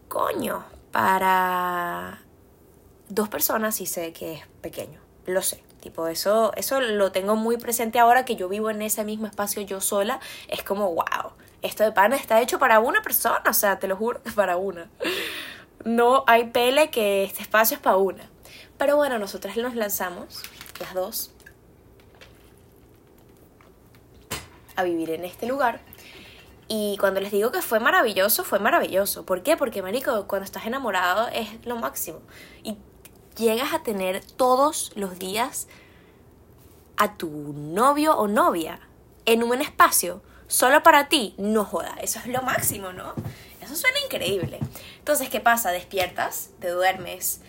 coño, 0.09 0.65
para 0.91 2.23
dos 3.09 3.29
personas 3.29 3.77
sí 3.77 3.85
sé 3.85 4.15
que 4.15 4.35
es 4.35 4.47
pequeño. 4.63 5.01
Lo 5.27 5.43
sé. 5.43 5.63
Tipo, 5.83 6.07
eso, 6.07 6.53
eso 6.55 6.81
lo 6.81 7.11
tengo 7.11 7.35
muy 7.35 7.57
presente 7.57 7.99
ahora 7.99 8.25
que 8.25 8.37
yo 8.37 8.49
vivo 8.49 8.71
en 8.71 8.83
ese 8.83 9.03
mismo 9.03 9.27
espacio 9.27 9.63
yo 9.63 9.81
sola. 9.81 10.21
Es 10.47 10.63
como, 10.63 10.95
wow, 10.95 11.33
esto 11.61 11.83
de 11.83 11.91
pana 11.91 12.15
está 12.15 12.41
hecho 12.41 12.61
para 12.61 12.79
una 12.79 13.03
persona, 13.03 13.43
o 13.49 13.53
sea, 13.53 13.81
te 13.81 13.89
lo 13.89 13.97
juro, 13.97 14.21
para 14.37 14.57
una. 14.57 14.89
No 15.85 16.23
hay 16.29 16.45
pele 16.51 16.91
que 16.91 17.25
este 17.25 17.43
espacio 17.43 17.79
es 17.79 17.83
para 17.83 17.97
una. 17.97 18.31
Pero 18.79 18.95
bueno, 18.95 19.19
nosotras 19.19 19.57
nos 19.57 19.75
lanzamos, 19.75 20.41
las 20.79 20.95
dos, 20.95 21.33
a 24.77 24.85
vivir 24.85 25.11
en 25.11 25.25
este 25.25 25.47
lugar. 25.47 25.81
Y 26.69 26.97
cuando 27.01 27.21
les 27.21 27.33
digo 27.33 27.51
que 27.51 27.61
fue 27.61 27.81
maravilloso, 27.81 28.45
fue 28.45 28.61
maravilloso. 28.61 29.27
¿Por 29.27 29.43
qué? 29.43 29.57
Porque, 29.57 29.83
marico, 29.83 30.29
cuando 30.29 30.45
estás 30.45 30.65
enamorado 30.65 31.27
es 31.33 31.67
lo 31.67 31.75
máximo. 31.75 32.21
Y 32.63 32.79
llegas 33.37 33.73
a 33.73 33.83
tener 33.83 34.25
todos 34.25 34.93
los 34.95 35.19
días 35.19 35.69
a 36.97 37.17
tu 37.17 37.29
novio 37.57 38.17
o 38.17 38.29
novia 38.29 38.81
en 39.25 39.43
un 39.43 39.61
espacio 39.61 40.23
solo 40.47 40.83
para 40.83 41.09
ti, 41.09 41.35
no 41.39 41.65
joda, 41.65 41.97
eso 42.03 42.19
es 42.19 42.27
lo 42.27 42.43
máximo, 42.43 42.93
¿no? 42.93 43.15
Eso 43.61 43.75
suena 43.75 43.99
increíble. 44.05 44.59
Entonces, 44.99 45.31
¿qué 45.31 45.41
pasa? 45.41 45.71
Despiertas, 45.71 46.51
te 46.61 46.69
duermes, 46.69 47.41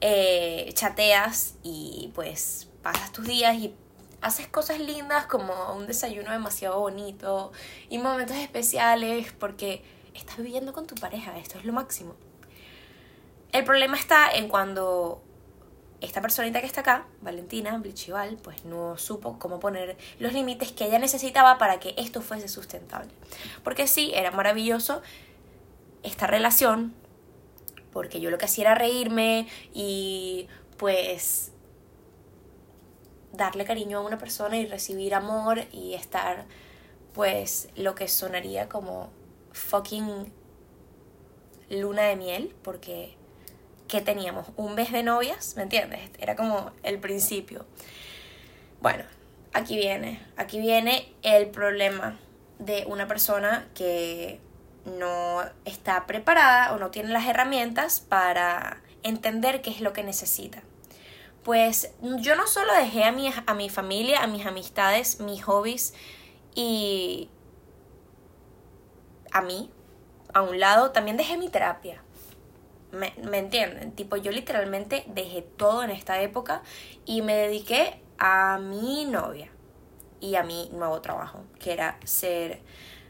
eh, 0.00 0.70
chateas 0.74 1.54
y 1.62 2.10
pues 2.14 2.68
pasas 2.82 3.12
tus 3.12 3.26
días 3.26 3.54
y 3.56 3.74
haces 4.20 4.48
cosas 4.48 4.80
lindas 4.80 5.26
como 5.26 5.74
un 5.74 5.86
desayuno 5.86 6.32
demasiado 6.32 6.80
bonito 6.80 7.52
y 7.88 7.98
momentos 7.98 8.36
especiales 8.36 9.32
porque 9.38 9.84
estás 10.14 10.38
viviendo 10.38 10.72
con 10.72 10.86
tu 10.86 10.94
pareja, 10.96 11.38
esto 11.38 11.58
es 11.58 11.64
lo 11.64 11.72
máximo. 11.72 12.16
El 13.52 13.64
problema 13.64 13.96
está 13.96 14.30
en 14.30 14.48
cuando 14.48 15.22
esta 16.00 16.20
personita 16.20 16.60
que 16.60 16.66
está 16.66 16.80
acá, 16.82 17.06
Valentina 17.20 17.76
Blichival, 17.78 18.36
pues 18.36 18.64
no 18.64 18.96
supo 18.96 19.38
cómo 19.38 19.58
poner 19.60 19.96
los 20.18 20.32
límites 20.32 20.72
que 20.72 20.86
ella 20.86 20.98
necesitaba 20.98 21.58
para 21.58 21.80
que 21.80 21.94
esto 21.96 22.22
fuese 22.22 22.48
sustentable. 22.48 23.10
Porque 23.64 23.86
sí, 23.86 24.12
era 24.14 24.30
maravilloso 24.30 25.02
esta 26.02 26.26
relación, 26.26 26.94
porque 27.92 28.20
yo 28.20 28.30
lo 28.30 28.38
que 28.38 28.46
hacía 28.46 28.66
era 28.66 28.74
reírme 28.76 29.48
y 29.74 30.48
pues 30.78 31.52
darle 33.32 33.64
cariño 33.64 33.98
a 33.98 34.02
una 34.02 34.18
persona 34.18 34.56
y 34.58 34.66
recibir 34.66 35.14
amor 35.14 35.64
y 35.72 35.94
estar 35.94 36.46
pues 37.12 37.68
lo 37.74 37.94
que 37.94 38.08
sonaría 38.08 38.68
como 38.68 39.10
fucking 39.52 40.32
luna 41.68 42.02
de 42.02 42.16
miel, 42.16 42.54
porque 42.62 43.16
que 43.90 44.00
teníamos 44.00 44.46
un 44.56 44.76
mes 44.76 44.92
de 44.92 45.02
novias, 45.02 45.56
¿me 45.56 45.64
entiendes? 45.64 46.00
Era 46.20 46.36
como 46.36 46.70
el 46.84 47.00
principio. 47.00 47.66
Bueno, 48.80 49.02
aquí 49.52 49.76
viene, 49.76 50.24
aquí 50.36 50.60
viene 50.60 51.12
el 51.22 51.48
problema 51.48 52.16
de 52.60 52.84
una 52.86 53.08
persona 53.08 53.66
que 53.74 54.40
no 54.84 55.42
está 55.64 56.06
preparada 56.06 56.72
o 56.72 56.78
no 56.78 56.92
tiene 56.92 57.08
las 57.08 57.26
herramientas 57.26 57.98
para 57.98 58.80
entender 59.02 59.60
qué 59.60 59.70
es 59.70 59.80
lo 59.80 59.92
que 59.92 60.04
necesita. 60.04 60.62
Pues 61.42 61.92
yo 62.00 62.36
no 62.36 62.46
solo 62.46 62.72
dejé 62.74 63.02
a 63.02 63.12
a 63.46 63.54
mi 63.54 63.70
familia, 63.70 64.22
a 64.22 64.28
mis 64.28 64.46
amistades, 64.46 65.18
mis 65.18 65.42
hobbies 65.42 65.94
y 66.54 67.28
a 69.32 69.40
mí 69.40 69.68
a 70.32 70.42
un 70.42 70.60
lado, 70.60 70.92
también 70.92 71.16
dejé 71.16 71.36
mi 71.36 71.48
terapia. 71.48 72.04
Me, 72.92 73.14
me, 73.22 73.38
entienden? 73.38 73.92
Tipo, 73.92 74.16
yo 74.16 74.32
literalmente 74.32 75.04
dejé 75.06 75.42
todo 75.42 75.82
en 75.82 75.90
esta 75.90 76.20
época 76.22 76.62
y 77.04 77.22
me 77.22 77.36
dediqué 77.36 78.02
a 78.18 78.58
mi 78.58 79.04
novia 79.04 79.50
y 80.20 80.34
a 80.34 80.42
mi 80.42 80.68
nuevo 80.72 81.00
trabajo, 81.00 81.44
que 81.58 81.72
era 81.72 81.98
ser 82.04 82.60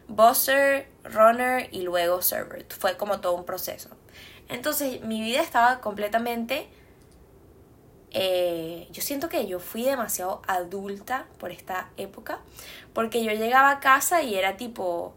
bosser, 0.08 0.88
runner 1.04 1.68
y 1.72 1.82
luego 1.82 2.22
server. 2.22 2.66
Fue 2.68 2.96
como 2.96 3.20
todo 3.20 3.34
un 3.34 3.44
proceso. 3.44 3.90
Entonces, 4.48 5.02
mi 5.02 5.20
vida 5.20 5.40
estaba 5.40 5.80
completamente... 5.80 6.68
Eh, 8.12 8.88
yo 8.90 9.02
siento 9.02 9.28
que 9.28 9.46
yo 9.46 9.60
fui 9.60 9.84
demasiado 9.84 10.42
adulta 10.48 11.28
por 11.38 11.52
esta 11.52 11.90
época, 11.96 12.40
porque 12.92 13.22
yo 13.22 13.30
llegaba 13.30 13.70
a 13.70 13.78
casa 13.78 14.22
y 14.22 14.34
era 14.34 14.56
tipo 14.56 15.14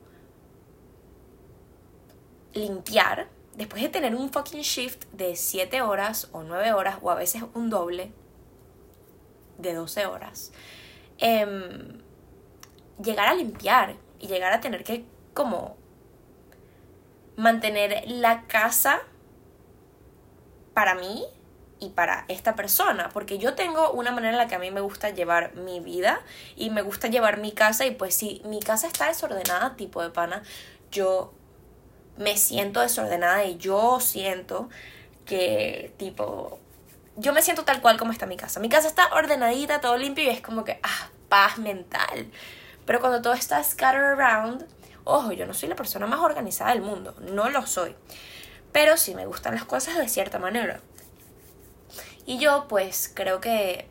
limpiar 2.53 3.27
después 3.55 3.81
de 3.83 3.89
tener 3.89 4.15
un 4.15 4.31
fucking 4.31 4.61
shift 4.61 5.05
de 5.11 5.35
7 5.35 5.81
horas 5.81 6.29
o 6.31 6.43
9 6.43 6.73
horas 6.73 6.97
o 7.01 7.11
a 7.11 7.15
veces 7.15 7.43
un 7.53 7.69
doble 7.69 8.11
de 9.57 9.73
12 9.73 10.05
horas, 10.05 10.51
em, 11.19 12.01
llegar 13.01 13.27
a 13.27 13.35
limpiar 13.35 13.95
y 14.19 14.27
llegar 14.27 14.53
a 14.53 14.59
tener 14.59 14.83
que 14.83 15.05
como 15.33 15.77
mantener 17.35 18.03
la 18.07 18.43
casa 18.43 19.01
para 20.73 20.95
mí 20.95 21.25
y 21.79 21.89
para 21.89 22.25
esta 22.27 22.55
persona, 22.55 23.09
porque 23.09 23.37
yo 23.37 23.55
tengo 23.55 23.91
una 23.91 24.11
manera 24.11 24.31
en 24.31 24.37
la 24.37 24.47
que 24.47 24.55
a 24.55 24.59
mí 24.59 24.71
me 24.71 24.81
gusta 24.81 25.09
llevar 25.09 25.55
mi 25.55 25.79
vida 25.79 26.21
y 26.55 26.69
me 26.69 26.81
gusta 26.81 27.07
llevar 27.07 27.39
mi 27.39 27.51
casa 27.51 27.85
y 27.85 27.91
pues 27.91 28.15
si 28.15 28.41
mi 28.45 28.59
casa 28.59 28.87
está 28.87 29.07
desordenada, 29.07 29.75
tipo 29.75 30.01
de 30.01 30.09
pana, 30.09 30.43
yo 30.91 31.33
me 32.17 32.37
siento 32.37 32.81
desordenada 32.81 33.43
y 33.45 33.57
yo 33.57 33.99
siento 33.99 34.69
que 35.25 35.93
tipo 35.97 36.59
yo 37.15 37.33
me 37.33 37.41
siento 37.41 37.63
tal 37.63 37.81
cual 37.81 37.97
como 37.97 38.11
está 38.11 38.25
mi 38.25 38.37
casa. 38.37 38.59
Mi 38.59 38.69
casa 38.69 38.87
está 38.87 39.13
ordenadita, 39.13 39.81
todo 39.81 39.97
limpio 39.97 40.23
y 40.23 40.29
es 40.29 40.41
como 40.41 40.63
que 40.63 40.79
ah, 40.83 41.09
paz 41.29 41.57
mental. 41.57 42.31
Pero 42.85 42.99
cuando 42.99 43.21
todo 43.21 43.33
está 43.33 43.63
scattered 43.63 44.19
around, 44.19 44.65
ojo, 45.03 45.31
yo 45.31 45.45
no 45.45 45.53
soy 45.53 45.69
la 45.69 45.75
persona 45.75 46.07
más 46.07 46.19
organizada 46.19 46.71
del 46.71 46.81
mundo, 46.81 47.15
no 47.19 47.49
lo 47.49 47.65
soy. 47.67 47.95
Pero 48.71 48.97
sí 48.97 49.13
me 49.15 49.25
gustan 49.25 49.55
las 49.55 49.65
cosas 49.65 49.97
de 49.97 50.09
cierta 50.09 50.39
manera. 50.39 50.81
Y 52.25 52.39
yo 52.39 52.67
pues 52.67 53.11
creo 53.13 53.39
que 53.39 53.87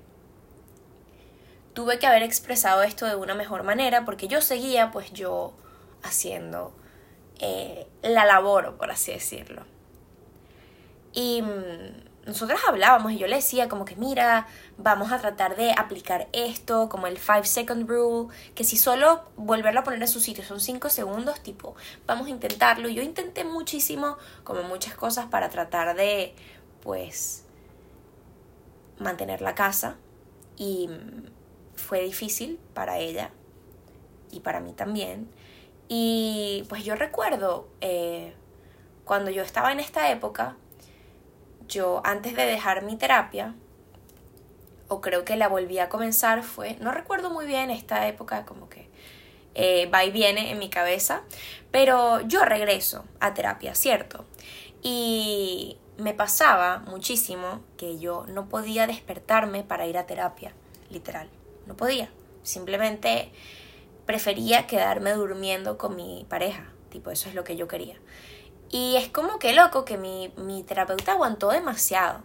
tuve 1.75 1.99
que 1.99 2.07
haber 2.07 2.23
expresado 2.23 2.83
esto 2.83 3.07
de 3.07 3.15
una 3.15 3.35
mejor 3.35 3.63
manera 3.63 4.05
porque 4.05 4.29
yo 4.29 4.41
seguía 4.41 4.91
pues 4.91 5.13
yo 5.13 5.55
haciendo 6.03 6.75
eh, 7.43 7.89
la 8.03 8.25
labor, 8.25 8.77
por 8.77 8.91
así 8.93 9.13
decirlo. 9.13 9.65
Y 11.13 11.43
mm, 11.43 12.27
nosotros 12.27 12.61
hablábamos 12.69 13.13
y 13.13 13.19
yo 13.19 13.27
le 13.27 13.37
decía 13.37 13.69
como 13.69 13.85
que 13.85 13.97
mira, 13.97 14.47
vamos 14.79 15.11
a 15.11 15.19
tratar 15.19 15.57
de 15.57 15.73
aplicar 15.73 16.29
esto, 16.33 16.89
como 16.89 17.09
el 17.09 17.19
5 17.19 17.45
second 17.45 17.89
rule, 17.89 18.33
que 18.55 18.63
si 18.63 18.77
solo 18.77 19.25
volverlo 19.37 19.81
a 19.81 19.83
poner 19.83 20.01
en 20.01 20.07
su 20.07 20.21
sitio 20.21 20.45
son 20.45 20.61
5 20.61 20.89
segundos, 20.89 21.41
tipo, 21.43 21.75
vamos 22.07 22.29
a 22.29 22.31
intentarlo. 22.31 22.89
Yo 22.89 23.03
intenté 23.03 23.43
muchísimo, 23.43 24.19
como 24.45 24.63
muchas 24.63 24.95
cosas, 24.95 25.27
para 25.27 25.51
tratar 25.51 25.97
de, 25.97 26.37
pues, 26.81 27.45
mantener 29.01 29.43
la 29.43 29.57
casa 29.57 29.97
y 30.57 30.89
fue 31.75 32.03
difícil 32.03 32.61
para 32.73 32.99
ella 32.99 33.31
y 34.31 34.41
para 34.41 34.61
mí 34.61 34.73
también. 34.73 35.29
Y 35.89 36.65
pues 36.69 36.85
yo 36.85 36.95
recuerdo 36.95 37.69
eh, 37.81 38.35
cuando 39.05 39.31
yo 39.31 39.43
estaba 39.43 39.73
en 39.73 39.81
esta 39.81 40.11
época, 40.11 40.57
yo 41.69 42.01
antes 42.05 42.35
de 42.37 42.47
dejar 42.47 42.83
mi 42.83 42.97
terapia, 42.97 43.55
o 44.89 45.01
creo 45.01 45.25
que 45.25 45.37
la 45.37 45.49
volví 45.49 45.79
a 45.79 45.89
comenzar, 45.89 46.43
fue, 46.43 46.77
no 46.81 46.93
recuerdo 46.93 47.31
muy 47.31 47.47
bien 47.47 47.71
esta 47.71 48.07
época, 48.09 48.45
como 48.45 48.69
que 48.69 48.89
eh, 49.55 49.87
va 49.87 50.05
y 50.05 50.11
viene 50.11 50.51
en 50.51 50.59
mi 50.59 50.71
cabeza, 50.71 51.23
pero 51.71 52.21
yo 52.21 52.45
regreso 52.45 53.05
a 53.21 53.35
terapia, 53.35 53.75
¿cierto? 53.75 54.25
Y 54.83 55.79
me 55.99 56.15
pasaba 56.15 56.79
muchísimo 56.87 57.63
que 57.77 57.99
yo 57.99 58.25
no 58.29 58.49
podía 58.49 58.87
despertarme 58.87 59.63
para 59.63 59.87
ir 59.87 59.99
a 59.99 60.07
terapia, 60.07 60.53
literal, 60.91 61.29
no 61.67 61.77
podía. 61.77 62.11
Simplemente 62.43 63.31
prefería 64.07 64.67
quedarme 64.67 65.13
durmiendo 65.13 65.79
con 65.79 65.97
mi 65.97 66.27
pareja, 66.29 66.73
tipo, 66.91 67.11
eso 67.11 67.29
es 67.29 67.35
lo 67.35 67.45
que 67.45 67.57
yo 67.57 67.69
quería. 67.69 67.97
Y 68.71 68.97
es 68.97 69.09
como 69.09 69.39
que 69.39 69.53
loco 69.53 69.85
que 69.85 69.99
mi, 69.99 70.33
mi 70.37 70.63
terapeuta 70.63 71.13
aguantó 71.13 71.51
demasiado, 71.51 72.23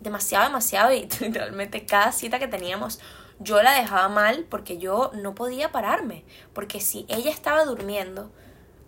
demasiado, 0.00 0.46
demasiado 0.46 0.92
y 0.92 1.08
literalmente 1.20 1.86
cada 1.86 2.12
cita 2.12 2.38
que 2.38 2.48
teníamos 2.48 3.00
yo 3.40 3.62
la 3.62 3.72
dejaba 3.72 4.08
mal 4.08 4.46
porque 4.48 4.76
yo 4.76 5.10
no 5.14 5.34
podía 5.34 5.72
pararme, 5.72 6.24
porque 6.52 6.80
si 6.80 7.06
ella 7.08 7.30
estaba 7.30 7.64
durmiendo, 7.64 8.30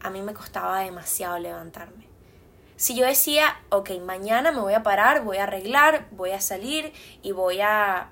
a 0.01 0.11
mí 0.11 0.21
me 0.21 0.35
costaba 0.35 0.81
demasiado 0.81 1.39
levantarme. 1.39 2.07
Si 2.77 2.95
yo 2.95 3.07
decía, 3.07 3.57
ok, 3.71 3.93
mañana 4.05 4.53
me 4.53 4.61
voy 4.61 4.75
a 4.75 4.83
parar, 4.83 5.25
voy 5.25 5.39
a 5.39 5.45
arreglar, 5.45 6.07
voy 6.11 6.33
a 6.33 6.41
salir 6.41 6.93
y 7.23 7.33
voy 7.33 7.61
a, 7.61 8.11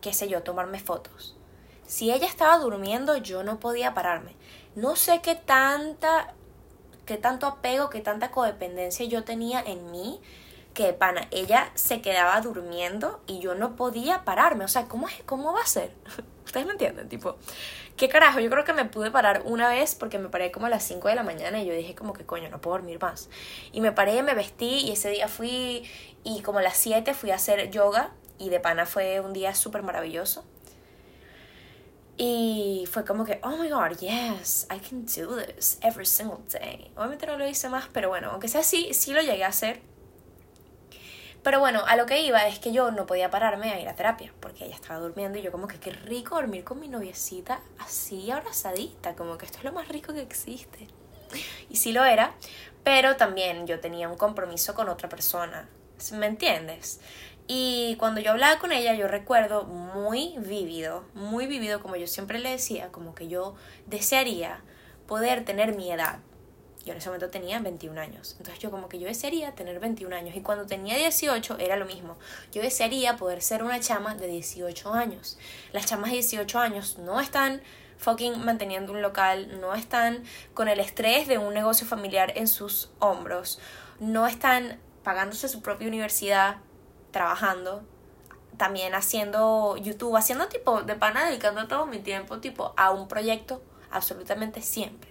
qué 0.00 0.12
sé 0.12 0.28
yo, 0.28 0.42
tomarme 0.42 0.78
fotos. 0.78 1.36
Si 1.86 2.10
ella 2.10 2.26
estaba 2.26 2.58
durmiendo, 2.58 3.16
yo 3.16 3.42
no 3.42 3.60
podía 3.60 3.94
pararme. 3.94 4.34
No 4.74 4.96
sé 4.96 5.20
qué 5.22 5.34
tanta, 5.34 6.34
qué 7.06 7.16
tanto 7.16 7.46
apego, 7.46 7.90
qué 7.90 8.00
tanta 8.00 8.30
codependencia 8.30 9.04
yo 9.06 9.24
tenía 9.24 9.60
en 9.60 9.90
mí, 9.90 10.20
que 10.72 10.92
pana, 10.92 11.28
ella 11.30 11.70
se 11.74 12.00
quedaba 12.00 12.40
durmiendo 12.40 13.20
y 13.26 13.38
yo 13.38 13.54
no 13.54 13.76
podía 13.76 14.24
pararme. 14.24 14.64
O 14.64 14.68
sea, 14.68 14.86
¿cómo, 14.86 15.08
es, 15.08 15.22
cómo 15.24 15.52
va 15.52 15.60
a 15.60 15.66
ser? 15.66 15.92
Ustedes 16.44 16.66
me 16.66 16.72
entienden, 16.72 17.08
tipo, 17.08 17.36
¿qué 17.96 18.08
carajo? 18.08 18.40
Yo 18.40 18.50
creo 18.50 18.64
que 18.64 18.72
me 18.72 18.84
pude 18.84 19.10
parar 19.10 19.42
una 19.44 19.68
vez 19.68 19.94
porque 19.94 20.18
me 20.18 20.28
paré 20.28 20.50
como 20.50 20.66
a 20.66 20.68
las 20.68 20.84
5 20.84 21.08
de 21.08 21.14
la 21.14 21.22
mañana 21.22 21.62
y 21.62 21.66
yo 21.66 21.74
dije 21.74 21.94
como 21.94 22.12
que 22.12 22.24
coño, 22.24 22.48
no 22.48 22.60
puedo 22.60 22.76
dormir 22.76 23.00
más. 23.00 23.28
Y 23.72 23.80
me 23.80 23.92
paré, 23.92 24.22
me 24.22 24.34
vestí 24.34 24.80
y 24.80 24.92
ese 24.92 25.10
día 25.10 25.28
fui 25.28 25.88
y 26.22 26.42
como 26.42 26.58
a 26.58 26.62
las 26.62 26.76
7 26.76 27.14
fui 27.14 27.30
a 27.30 27.36
hacer 27.36 27.70
yoga 27.70 28.10
y 28.38 28.50
de 28.50 28.60
pana 28.60 28.86
fue 28.86 29.20
un 29.20 29.32
día 29.32 29.54
súper 29.54 29.82
maravilloso. 29.82 30.44
Y 32.16 32.86
fue 32.90 33.04
como 33.04 33.24
que, 33.24 33.40
oh 33.42 33.56
my 33.56 33.68
god, 33.68 33.98
yes, 33.98 34.68
I 34.70 34.78
can 34.78 35.04
do 35.04 35.36
this 35.36 35.78
every 35.82 36.06
single 36.06 36.38
day. 36.52 36.92
Obviamente 36.96 37.26
no 37.26 37.36
lo 37.36 37.48
hice 37.48 37.68
más, 37.68 37.88
pero 37.92 38.08
bueno, 38.08 38.30
aunque 38.30 38.48
sea 38.48 38.60
así, 38.60 38.94
sí 38.94 39.12
lo 39.12 39.20
llegué 39.20 39.44
a 39.44 39.48
hacer 39.48 39.80
pero 41.44 41.60
bueno, 41.60 41.82
a 41.86 41.94
lo 41.96 42.06
que 42.06 42.22
iba 42.22 42.48
es 42.48 42.58
que 42.58 42.72
yo 42.72 42.90
no 42.90 43.04
podía 43.04 43.30
pararme 43.30 43.70
a 43.70 43.78
ir 43.78 43.86
a 43.86 43.94
terapia 43.94 44.32
porque 44.40 44.64
ella 44.64 44.74
estaba 44.74 44.98
durmiendo 44.98 45.38
y 45.38 45.42
yo 45.42 45.52
como 45.52 45.68
que 45.68 45.78
qué 45.78 45.90
rico 45.90 46.36
dormir 46.36 46.64
con 46.64 46.80
mi 46.80 46.88
noviecita 46.88 47.60
así 47.78 48.30
abrazadita, 48.30 49.14
como 49.14 49.36
que 49.36 49.44
esto 49.44 49.58
es 49.58 49.64
lo 49.64 49.72
más 49.72 49.88
rico 49.88 50.14
que 50.14 50.22
existe. 50.22 50.88
Y 51.68 51.76
sí 51.76 51.92
lo 51.92 52.02
era, 52.02 52.34
pero 52.82 53.16
también 53.16 53.66
yo 53.66 53.78
tenía 53.78 54.08
un 54.08 54.16
compromiso 54.16 54.74
con 54.74 54.88
otra 54.88 55.10
persona, 55.10 55.68
¿me 56.14 56.26
entiendes? 56.26 57.00
Y 57.46 57.96
cuando 57.98 58.20
yo 58.20 58.30
hablaba 58.30 58.58
con 58.58 58.72
ella, 58.72 58.94
yo 58.94 59.06
recuerdo 59.06 59.64
muy 59.64 60.34
vívido, 60.38 61.04
muy 61.14 61.46
vívido, 61.46 61.82
como 61.82 61.96
yo 61.96 62.06
siempre 62.06 62.38
le 62.38 62.50
decía, 62.50 62.90
como 62.90 63.14
que 63.14 63.28
yo 63.28 63.54
desearía 63.86 64.60
poder 65.06 65.44
tener 65.44 65.76
mi 65.76 65.92
edad, 65.92 66.20
yo 66.84 66.92
en 66.92 66.98
ese 66.98 67.08
momento 67.08 67.30
tenía 67.30 67.58
21 67.60 67.98
años. 68.00 68.36
Entonces 68.38 68.58
yo 68.58 68.70
como 68.70 68.88
que 68.88 68.98
yo 68.98 69.06
desearía 69.06 69.52
tener 69.52 69.80
21 69.80 70.14
años. 70.14 70.36
Y 70.36 70.42
cuando 70.42 70.66
tenía 70.66 70.96
18 70.96 71.56
era 71.58 71.76
lo 71.76 71.86
mismo. 71.86 72.18
Yo 72.52 72.60
desearía 72.60 73.16
poder 73.16 73.40
ser 73.40 73.62
una 73.62 73.80
chama 73.80 74.14
de 74.14 74.26
18 74.26 74.92
años. 74.92 75.38
Las 75.72 75.86
chamas 75.86 76.10
de 76.10 76.16
18 76.16 76.58
años 76.58 76.98
no 76.98 77.20
están 77.20 77.62
fucking 77.96 78.44
manteniendo 78.44 78.92
un 78.92 79.00
local, 79.00 79.60
no 79.60 79.74
están 79.74 80.24
con 80.52 80.68
el 80.68 80.78
estrés 80.78 81.26
de 81.26 81.38
un 81.38 81.54
negocio 81.54 81.86
familiar 81.86 82.32
en 82.36 82.48
sus 82.48 82.90
hombros, 82.98 83.60
no 83.98 84.26
están 84.26 84.78
pagándose 85.02 85.48
su 85.48 85.62
propia 85.62 85.88
universidad, 85.88 86.56
trabajando, 87.14 87.82
también 88.58 88.94
haciendo 88.94 89.76
YouTube, 89.78 90.16
haciendo 90.16 90.48
tipo 90.48 90.82
de 90.82 90.94
pana, 90.96 91.24
dedicando 91.26 91.66
todo 91.66 91.86
mi 91.86 92.00
tiempo 92.00 92.40
tipo 92.40 92.74
a 92.76 92.90
un 92.90 93.08
proyecto 93.08 93.62
absolutamente 93.90 94.60
siempre. 94.60 95.10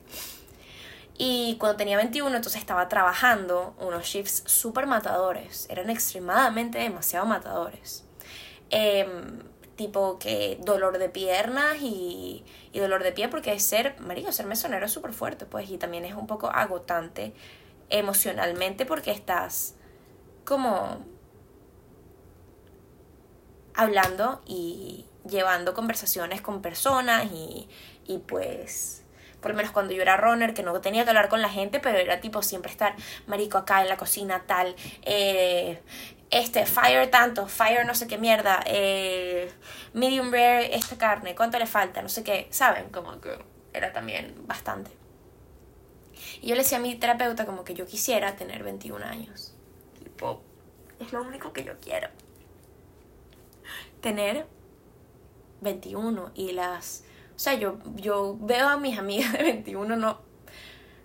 Y 1.18 1.58
cuando 1.60 1.78
tenía 1.78 1.98
21, 1.98 2.36
entonces 2.36 2.60
estaba 2.60 2.88
trabajando 2.89 3.76
unos 3.80 4.06
shifts 4.06 4.44
súper 4.46 4.88
matadores. 4.88 5.68
Eran 5.70 5.89
extremadamente 5.89 6.80
demasiado 6.80 7.26
matadores. 7.26 8.04
Em, 8.70 9.39
tipo 9.76 10.18
que 10.20 10.60
dolor 10.62 10.98
de 10.98 11.10
piernas 11.10 11.78
y, 11.82 12.44
y, 12.72 12.80
dolor 12.80 13.04
de 13.04 13.12
pie, 13.12 13.28
porque 13.30 13.58
ser, 13.60 14.00
marido, 14.00 14.32
ser 14.32 14.46
mesonero 14.48 14.86
es 14.86 14.92
súper 14.92 15.13
fuerte, 15.13 15.46
pues, 15.46 15.70
y 15.70 15.78
también 15.78 16.06
es 16.06 16.16
un 16.16 16.28
poco 16.28 16.48
agotante 16.48 17.34
emocionalmente 17.89 18.86
porque 18.86 19.12
estás 19.12 19.76
como 20.46 21.12
hablando 23.76 24.42
y 24.46 25.06
llevando 25.30 25.74
conversaciones 25.74 26.42
con 26.42 26.62
personas 26.62 27.26
y, 27.32 27.68
y 28.06 28.18
pues 28.20 29.04
por 29.44 29.52
lo 29.52 29.58
menos 29.58 29.72
cuando 29.72 29.94
yo 29.94 30.02
era 30.02 30.16
runner, 30.16 30.54
que 30.54 30.64
no 30.64 30.80
tenía 30.80 31.04
que 31.04 31.10
hablar 31.10 31.28
con 31.28 31.42
la 31.42 31.50
gente, 31.50 31.82
pero 31.82 32.00
era 32.00 32.22
tipo 32.22 32.42
siempre 32.42 32.72
estar, 32.72 32.96
marico, 33.28 33.58
acá 33.58 33.82
en 33.82 33.90
la 33.90 33.98
cocina, 33.98 34.44
tal, 34.48 34.74
eh, 35.04 35.82
este, 36.32 36.66
fire 36.66 37.12
tanto, 37.12 37.48
fire 37.48 37.86
no 37.86 37.94
sé 37.94 38.08
qué 38.08 38.18
mierda, 38.18 38.64
eh, 38.66 39.52
medium 39.94 40.32
rare 40.32 40.74
esta 40.76 40.98
carne, 40.98 41.36
cuánto 41.36 41.60
le 41.60 41.68
falta, 41.68 42.02
no 42.02 42.10
sé 42.10 42.24
qué, 42.24 42.48
¿saben? 42.52 42.90
Como 42.90 43.20
que 43.20 43.38
era 43.74 43.92
también 43.92 44.34
bastante. 44.48 44.92
Y 46.42 46.48
yo 46.48 46.56
le 46.56 46.64
decía 46.64 46.78
a 46.78 46.82
mi 46.82 46.96
terapeuta 46.96 47.46
como 47.46 47.64
que 47.66 47.74
yo 47.74 47.86
quisiera 47.86 48.36
tener 48.36 48.64
21 48.64 49.06
años. 49.06 49.54
Tipo, 50.02 50.42
es 51.00 51.12
lo 51.12 51.22
único 51.22 51.52
que 51.52 51.64
yo 51.66 51.74
quiero. 51.82 52.08
Tener 54.04 54.46
21 55.62 56.32
y 56.36 56.52
las 56.52 57.06
o 57.36 57.39
sea, 57.39 57.56
yo, 57.56 57.80
yo 57.96 58.38
veo 58.39 58.70
a 58.70 58.78
mis 58.78 58.98
amigas 58.98 59.34
de 59.34 59.44
21, 59.44 59.96
no, 59.96 60.20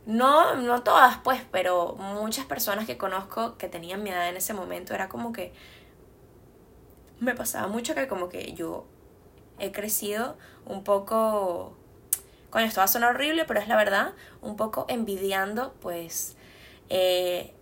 No, 0.06 0.56
no 0.56 0.82
todas, 0.82 1.18
pues, 1.18 1.40
pero 1.50 1.96
muchas 1.96 2.46
personas 2.46 2.86
que 2.86 2.98
conozco 2.98 3.56
que 3.56 3.68
tenían 3.68 4.02
mi 4.02 4.10
edad 4.10 4.28
en 4.28 4.36
ese 4.36 4.54
momento 4.54 4.94
era 4.94 5.08
como 5.08 5.32
que 5.32 5.52
me 7.20 7.34
pasaba 7.34 7.66
mucho 7.66 7.94
que 7.94 8.06
como 8.08 8.28
que 8.28 8.52
yo 8.52 8.86
he 9.58 9.72
crecido 9.72 10.36
un 10.66 10.84
poco, 10.84 11.76
con 12.50 12.62
esto 12.62 12.80
va 12.80 12.84
a 12.84 12.88
sonar 12.88 13.14
horrible, 13.14 13.44
pero 13.44 13.60
es 13.60 13.68
la 13.68 13.76
verdad, 13.76 14.12
un 14.40 14.56
poco 14.56 14.86
envidiando 14.88 15.74
pues 15.80 16.36
eh, 16.90 17.54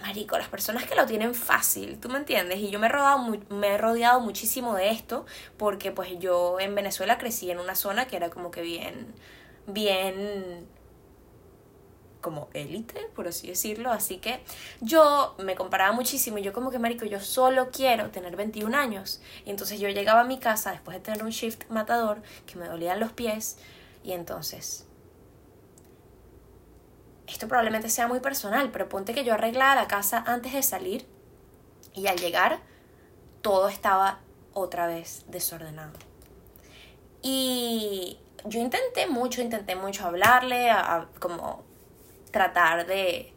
marico, 0.00 0.38
las 0.38 0.48
personas 0.48 0.84
que 0.84 0.94
lo 0.94 1.06
tienen 1.06 1.34
fácil, 1.34 1.98
¿tú 1.98 2.08
me 2.08 2.18
entiendes? 2.18 2.58
Y 2.58 2.70
yo 2.70 2.78
me 2.78 2.86
he, 2.86 2.90
rodeado, 2.90 3.38
me 3.50 3.68
he 3.68 3.78
rodeado 3.78 4.20
muchísimo 4.20 4.74
de 4.74 4.90
esto 4.90 5.26
porque 5.56 5.92
pues 5.92 6.18
yo 6.18 6.58
en 6.60 6.74
Venezuela 6.74 7.18
crecí 7.18 7.50
en 7.50 7.58
una 7.58 7.74
zona 7.74 8.06
que 8.06 8.16
era 8.16 8.30
como 8.30 8.50
que 8.50 8.62
bien, 8.62 9.14
bien 9.66 10.66
como 12.20 12.48
élite, 12.54 13.00
por 13.14 13.28
así 13.28 13.48
decirlo, 13.48 13.90
así 13.90 14.18
que 14.18 14.42
yo 14.80 15.34
me 15.38 15.56
comparaba 15.56 15.92
muchísimo 15.92 16.38
y 16.38 16.42
yo 16.42 16.52
como 16.52 16.70
que, 16.70 16.78
marico, 16.78 17.04
yo 17.04 17.20
solo 17.20 17.70
quiero 17.70 18.10
tener 18.10 18.36
21 18.36 18.74
años. 18.76 19.20
Y 19.44 19.50
entonces 19.50 19.80
yo 19.80 19.88
llegaba 19.88 20.20
a 20.20 20.24
mi 20.24 20.38
casa 20.38 20.70
después 20.70 20.96
de 20.96 21.02
tener 21.02 21.24
un 21.24 21.30
shift 21.30 21.68
matador 21.68 22.22
que 22.46 22.56
me 22.56 22.66
dolían 22.66 23.00
los 23.00 23.12
pies 23.12 23.58
y 24.04 24.12
entonces 24.12 24.86
esto 27.26 27.48
probablemente 27.48 27.88
sea 27.88 28.08
muy 28.08 28.20
personal, 28.20 28.70
pero 28.70 28.88
ponte 28.88 29.14
que 29.14 29.24
yo 29.24 29.34
arreglaba 29.34 29.74
la 29.74 29.88
casa 29.88 30.22
antes 30.26 30.52
de 30.52 30.62
salir 30.62 31.06
y 31.94 32.06
al 32.06 32.16
llegar 32.18 32.60
todo 33.42 33.68
estaba 33.68 34.20
otra 34.52 34.86
vez 34.86 35.24
desordenado. 35.28 35.92
Y 37.22 38.18
yo 38.44 38.60
intenté 38.60 39.06
mucho, 39.06 39.40
intenté 39.40 39.76
mucho 39.76 40.06
hablarle, 40.06 40.70
a, 40.70 41.08
como 41.20 41.64
tratar 42.30 42.86
de, 42.86 43.32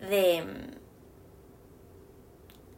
de, 0.00 0.44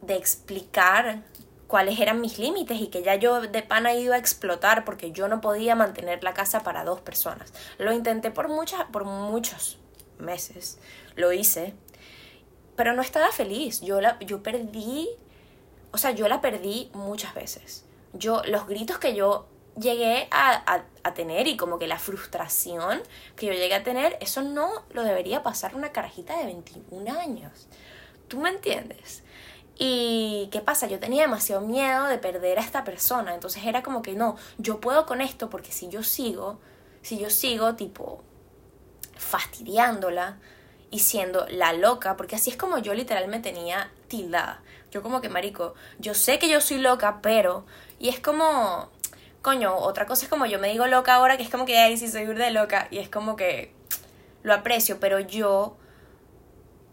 de 0.01 0.15
explicar 0.15 1.23
cuáles 1.67 1.99
eran 1.99 2.21
mis 2.21 2.37
límites 2.37 2.79
y 2.79 2.87
que 2.87 3.03
ya 3.03 3.15
yo 3.15 3.41
de 3.41 3.61
pana 3.63 3.93
iba 3.93 4.15
a 4.15 4.19
explotar 4.19 4.85
porque 4.85 5.11
yo 5.11 5.27
no 5.27 5.41
podía 5.41 5.75
mantener 5.75 6.23
la 6.23 6.33
casa 6.33 6.61
para 6.61 6.83
dos 6.83 7.01
personas. 7.01 7.53
Lo 7.77 7.93
intenté 7.93 8.31
por 8.31 8.47
muchas, 8.47 8.83
por 8.91 9.05
muchos 9.05 9.78
meses, 10.19 10.79
lo 11.15 11.31
hice, 11.33 11.73
pero 12.75 12.93
no 12.93 13.01
estaba 13.01 13.31
feliz. 13.31 13.81
Yo, 13.81 14.01
la, 14.01 14.17
yo 14.19 14.41
perdí, 14.43 15.09
o 15.91 15.97
sea, 15.97 16.11
yo 16.11 16.27
la 16.27 16.41
perdí 16.41 16.89
muchas 16.93 17.33
veces. 17.33 17.85
Yo, 18.13 18.41
los 18.45 18.67
gritos 18.67 18.99
que 18.99 19.15
yo 19.15 19.47
llegué 19.79 20.27
a, 20.31 20.83
a, 21.03 21.13
tener 21.13 21.47
y 21.47 21.57
como 21.57 21.79
que 21.79 21.87
la 21.87 21.99
frustración 21.99 23.01
que 23.35 23.47
yo 23.47 23.53
llegué 23.53 23.75
a 23.75 23.83
tener, 23.83 24.17
eso 24.21 24.41
no 24.41 24.69
lo 24.91 25.03
debería 25.03 25.43
pasar 25.43 25.75
una 25.75 25.91
carajita 25.91 26.37
de 26.37 26.45
21 26.45 27.19
años. 27.19 27.67
¿Tú 28.27 28.39
me 28.39 28.49
entiendes? 28.49 29.23
Y 29.77 30.49
qué 30.51 30.59
pasa, 30.59 30.87
yo 30.87 30.99
tenía 30.99 31.23
demasiado 31.23 31.61
miedo 31.61 32.05
de 32.07 32.17
perder 32.17 32.59
a 32.59 32.61
esta 32.61 32.83
persona, 32.83 33.33
entonces 33.33 33.65
era 33.65 33.81
como 33.81 34.01
que 34.01 34.13
no, 34.13 34.35
yo 34.57 34.81
puedo 34.81 35.05
con 35.05 35.21
esto 35.21 35.49
porque 35.49 35.71
si 35.71 35.87
yo 35.87 36.03
sigo, 36.03 36.59
si 37.01 37.17
yo 37.17 37.29
sigo 37.29 37.75
tipo 37.75 38.23
fastidiándola 39.19 40.37
y 40.91 40.99
siendo 40.99 41.45
la 41.49 41.73
loca, 41.73 42.17
porque 42.17 42.35
así 42.35 42.49
es 42.49 42.57
como 42.57 42.79
yo 42.79 42.93
literalmente 42.93 43.51
tenía 43.51 43.91
tildada. 44.07 44.61
Yo 44.91 45.03
como 45.03 45.21
que, 45.21 45.29
marico, 45.29 45.75
yo 45.99 46.15
sé 46.15 46.39
que 46.39 46.49
yo 46.49 46.61
soy 46.61 46.79
loca, 46.79 47.19
pero... 47.21 47.65
Y 47.99 48.09
es 48.09 48.19
como... 48.19 48.89
Coño, 49.41 49.75
otra 49.75 50.05
cosa 50.05 50.23
es 50.23 50.29
como 50.29 50.45
yo 50.47 50.59
me 50.59 50.69
digo 50.69 50.87
loca 50.87 51.13
ahora, 51.13 51.37
que 51.37 51.43
es 51.43 51.49
como 51.49 51.65
que, 51.65 51.77
ay, 51.77 51.95
sí, 51.97 52.09
soy 52.09 52.25
de 52.25 52.51
loca, 52.51 52.87
y 52.91 52.97
es 52.97 53.07
como 53.07 53.35
que 53.35 53.73
lo 54.43 54.53
aprecio, 54.53 54.99
pero 54.99 55.19
yo 55.19 55.77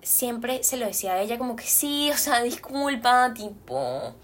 siempre 0.02 0.62
se 0.62 0.76
lo 0.76 0.86
decía 0.86 1.14
a 1.14 1.20
ella 1.20 1.38
como 1.38 1.56
que 1.56 1.64
sí, 1.64 2.10
o 2.12 2.16
sea, 2.16 2.42
disculpa, 2.42 3.34
tipo, 3.34 4.14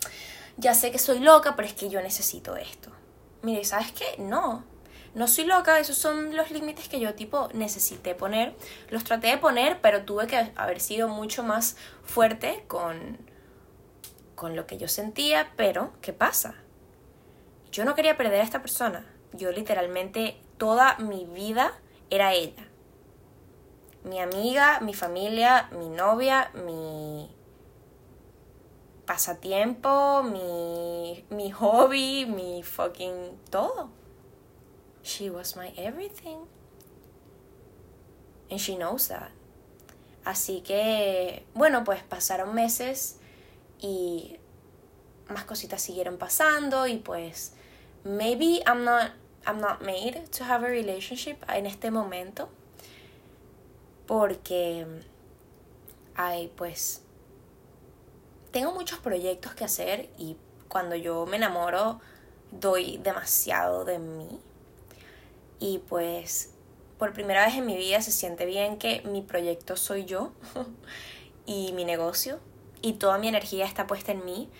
ya 0.57 0.75
sé 0.75 0.93
que 0.93 0.99
soy 0.99 1.19
loca, 1.19 1.57
pero 1.57 1.67
es 1.67 1.75
que 1.75 1.89
yo 1.89 2.01
necesito 2.01 2.57
esto. 2.57 2.91
Mire, 3.43 3.65
¿sabes 3.65 3.91
qué? 3.91 4.15
No, 4.19 4.63
no 5.15 5.29
soy 5.29 5.45
loca, 5.45 5.79
esos 5.79 5.99
son 5.99 6.35
los 6.37 6.51
límites 6.51 6.89
que 6.89 6.99
yo 6.99 7.15
tipo 7.15 7.49
necesité 7.53 8.15
poner. 8.15 8.55
Los 8.89 9.05
traté 9.05 9.27
de 9.29 9.37
poner, 9.37 9.81
pero 9.83 10.05
tuve 10.05 10.27
que 10.27 10.53
haber 10.57 10.81
sido 10.81 11.09
mucho 11.09 11.43
más 11.43 11.77
fuerte 12.03 12.65
con, 12.67 13.19
con 14.35 14.57
lo 14.57 14.67
que 14.67 14.79
yo 14.79 14.89
sentía, 14.89 15.53
pero 15.57 15.93
¿qué 16.01 16.15
pasa? 16.15 16.55
Yo 17.71 17.85
no 17.85 17.95
quería 17.95 18.17
perder 18.17 18.41
a 18.41 18.45
esta 18.45 18.63
persona. 18.63 19.05
Yo 19.35 19.53
literalmente 19.53 20.41
toda 20.57 20.97
mi 20.99 21.27
vida 21.27 21.73
era 22.09 22.33
ella. 22.33 22.69
Mi 24.05 24.19
amiga, 24.19 24.81
mi 24.81 24.95
familia, 24.95 25.69
mi 25.73 25.89
novia, 25.89 26.51
mi 26.55 27.31
pasatiempo, 29.07 30.23
mi, 30.23 31.25
mi 31.31 31.51
hobby, 31.51 32.25
mi 32.27 32.63
fucking 32.63 33.39
todo. 33.51 34.02
She 35.03 35.31
was 35.31 35.57
my 35.57 35.73
everything. 35.77 36.47
And 38.51 38.61
she 38.61 38.77
knows 38.77 39.09
that. 39.09 39.31
Así 40.25 40.63
que, 40.63 41.45
bueno, 41.55 41.83
pues 41.85 42.03
pasaron 42.03 42.55
meses 42.55 43.17
y 43.81 44.39
más 45.29 45.45
cositas 45.45 45.83
siguieron 45.83 46.19
pasando 46.19 46.87
y 46.87 46.99
pues 46.99 47.55
maybe 48.05 48.63
I'm 48.67 48.85
not 48.85 49.13
I'm 49.47 49.61
not 49.61 49.83
made 49.83 50.29
to 50.39 50.45
have 50.45 50.65
a 50.65 50.69
relationship 50.69 51.37
en 51.49 51.67
este 51.67 51.91
momento 51.91 52.49
porque 54.07 54.87
hay 56.15 56.53
pues 56.57 57.03
tengo 58.53 58.73
muchos 58.73 58.99
proyectos 59.01 59.55
que 59.55 59.65
hacer 59.65 60.11
y 60.19 60.37
cuando 60.69 60.95
yo 60.95 61.27
me 61.27 61.37
enamoro 61.37 62.01
doy 62.53 62.99
demasiado 62.99 63.85
de 63.85 63.99
mí 63.99 64.41
y 65.63 65.79
pues 65.79 66.51
por 66.99 67.13
primera 67.13 67.47
vez 67.47 67.55
en 67.55 67.65
mi 67.65 67.77
vida 67.77 68.03
se 68.03 68.11
siente 68.11 68.47
bien 68.47 68.79
que 68.79 69.01
mi 69.03 69.23
proyecto 69.23 69.77
soy 69.77 70.05
yo 70.05 70.33
y 71.47 71.73
mi 71.73 71.85
negocio 71.85 72.41
y 72.81 72.95
toda 72.95 73.17
mi 73.19 73.29
energía 73.29 73.65
está 73.65 73.87
puesta 73.87 74.11
en 74.11 74.25
mí. 74.25 74.51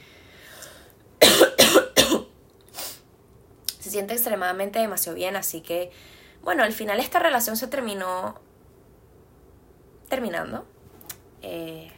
se 3.81 3.91
siente 3.91 4.15
extremadamente 4.15 4.79
demasiado 4.79 5.17
bien, 5.17 5.35
así 5.35 5.61
que 5.61 5.91
bueno, 6.43 6.63
al 6.63 6.73
final 6.73 7.01
esta 7.01 7.19
relación 7.19 7.57
se 7.57 7.67
terminó 7.67 8.37
terminando. 10.09 10.65
Eh, 11.43 11.91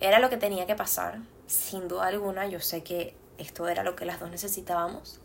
era 0.00 0.18
lo 0.18 0.30
que 0.30 0.36
tenía 0.36 0.66
que 0.66 0.74
pasar, 0.74 1.20
sin 1.46 1.86
duda 1.86 2.08
alguna. 2.08 2.48
Yo 2.48 2.58
sé 2.58 2.82
que 2.82 3.14
esto 3.38 3.68
era 3.68 3.84
lo 3.84 3.94
que 3.94 4.04
las 4.04 4.18
dos 4.18 4.30
necesitábamos. 4.30 5.20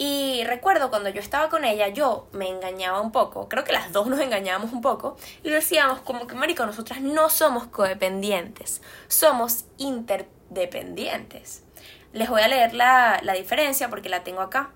Y 0.00 0.44
recuerdo 0.44 0.90
cuando 0.90 1.08
yo 1.08 1.20
estaba 1.20 1.48
con 1.48 1.64
ella, 1.64 1.88
yo 1.88 2.28
me 2.30 2.48
engañaba 2.48 3.00
un 3.00 3.10
poco, 3.10 3.48
creo 3.48 3.64
que 3.64 3.72
las 3.72 3.92
dos 3.92 4.06
nos 4.06 4.20
engañábamos 4.20 4.72
un 4.72 4.80
poco, 4.80 5.16
y 5.42 5.50
decíamos 5.50 5.98
como 6.02 6.28
que, 6.28 6.36
marico, 6.36 6.64
nosotras 6.64 7.00
no 7.00 7.28
somos 7.30 7.66
codependientes, 7.66 8.80
somos 9.08 9.64
interdependientes. 9.76 11.64
Les 12.12 12.30
voy 12.30 12.42
a 12.42 12.48
leer 12.48 12.74
la, 12.74 13.18
la 13.24 13.32
diferencia 13.32 13.90
porque 13.90 14.08
la 14.08 14.22
tengo 14.22 14.40
acá. 14.40 14.70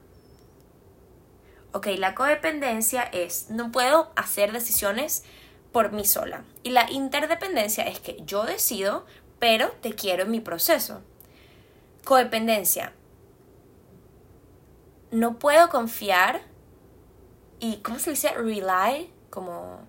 Ok, 1.70 1.86
la 1.98 2.16
codependencia 2.16 3.04
es, 3.04 3.48
no 3.48 3.70
puedo 3.70 4.10
hacer 4.16 4.50
decisiones 4.50 5.22
por 5.70 5.92
mí 5.92 6.04
sola. 6.04 6.42
Y 6.64 6.70
la 6.70 6.90
interdependencia 6.90 7.84
es 7.84 8.00
que 8.00 8.16
yo 8.26 8.42
decido, 8.42 9.06
pero 9.38 9.70
te 9.82 9.94
quiero 9.94 10.24
en 10.24 10.32
mi 10.32 10.40
proceso. 10.40 11.00
Codependencia, 12.02 12.92
no 15.12 15.38
puedo 15.38 15.68
confiar 15.68 16.40
y, 17.60 17.76
¿cómo 17.76 18.00
se 18.00 18.10
dice? 18.10 18.30
Rely, 18.30 19.12
como... 19.30 19.86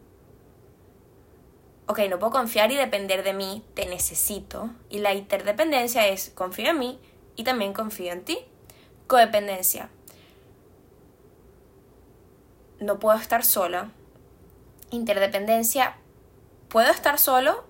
Ok, 1.88 2.00
no 2.10 2.20
puedo 2.20 2.32
confiar 2.32 2.72
y 2.72 2.76
depender 2.76 3.24
de 3.24 3.34
mí, 3.34 3.66
te 3.74 3.86
necesito. 3.88 4.70
Y 4.90 5.00
la 5.00 5.14
interdependencia 5.14 6.08
es 6.08 6.30
confío 6.30 6.70
en 6.70 6.80
mí 6.80 7.00
y 7.36 7.44
también 7.44 7.74
confío 7.74 8.12
en 8.12 8.24
ti. 8.24 8.38
Codependencia. 9.08 9.90
No 12.80 13.00
puedo 13.00 13.18
estar 13.18 13.44
sola. 13.44 13.92
Interdependencia. 14.92 15.98
Puedo 16.68 16.92
estar 16.92 17.18
solo 17.18 17.64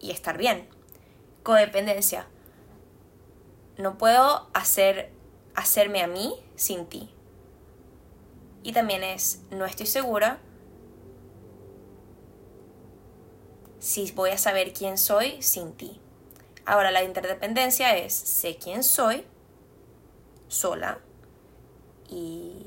y 0.00 0.12
estar 0.12 0.38
bien. 0.38 0.68
Codependencia. 1.42 2.26
No 3.76 3.98
puedo 3.98 4.48
hacer 4.54 5.17
hacerme 5.58 6.02
a 6.02 6.06
mí 6.06 6.34
sin 6.54 6.86
ti. 6.86 7.10
Y 8.62 8.72
también 8.72 9.02
es, 9.02 9.40
no 9.50 9.64
estoy 9.64 9.86
segura 9.86 10.38
si 13.80 14.10
voy 14.12 14.30
a 14.30 14.38
saber 14.38 14.72
quién 14.72 14.98
soy 14.98 15.42
sin 15.42 15.72
ti. 15.72 16.00
Ahora 16.64 16.90
la 16.90 17.02
interdependencia 17.02 17.96
es, 17.96 18.12
sé 18.12 18.56
quién 18.56 18.84
soy 18.84 19.24
sola 20.46 21.00
y, 22.08 22.66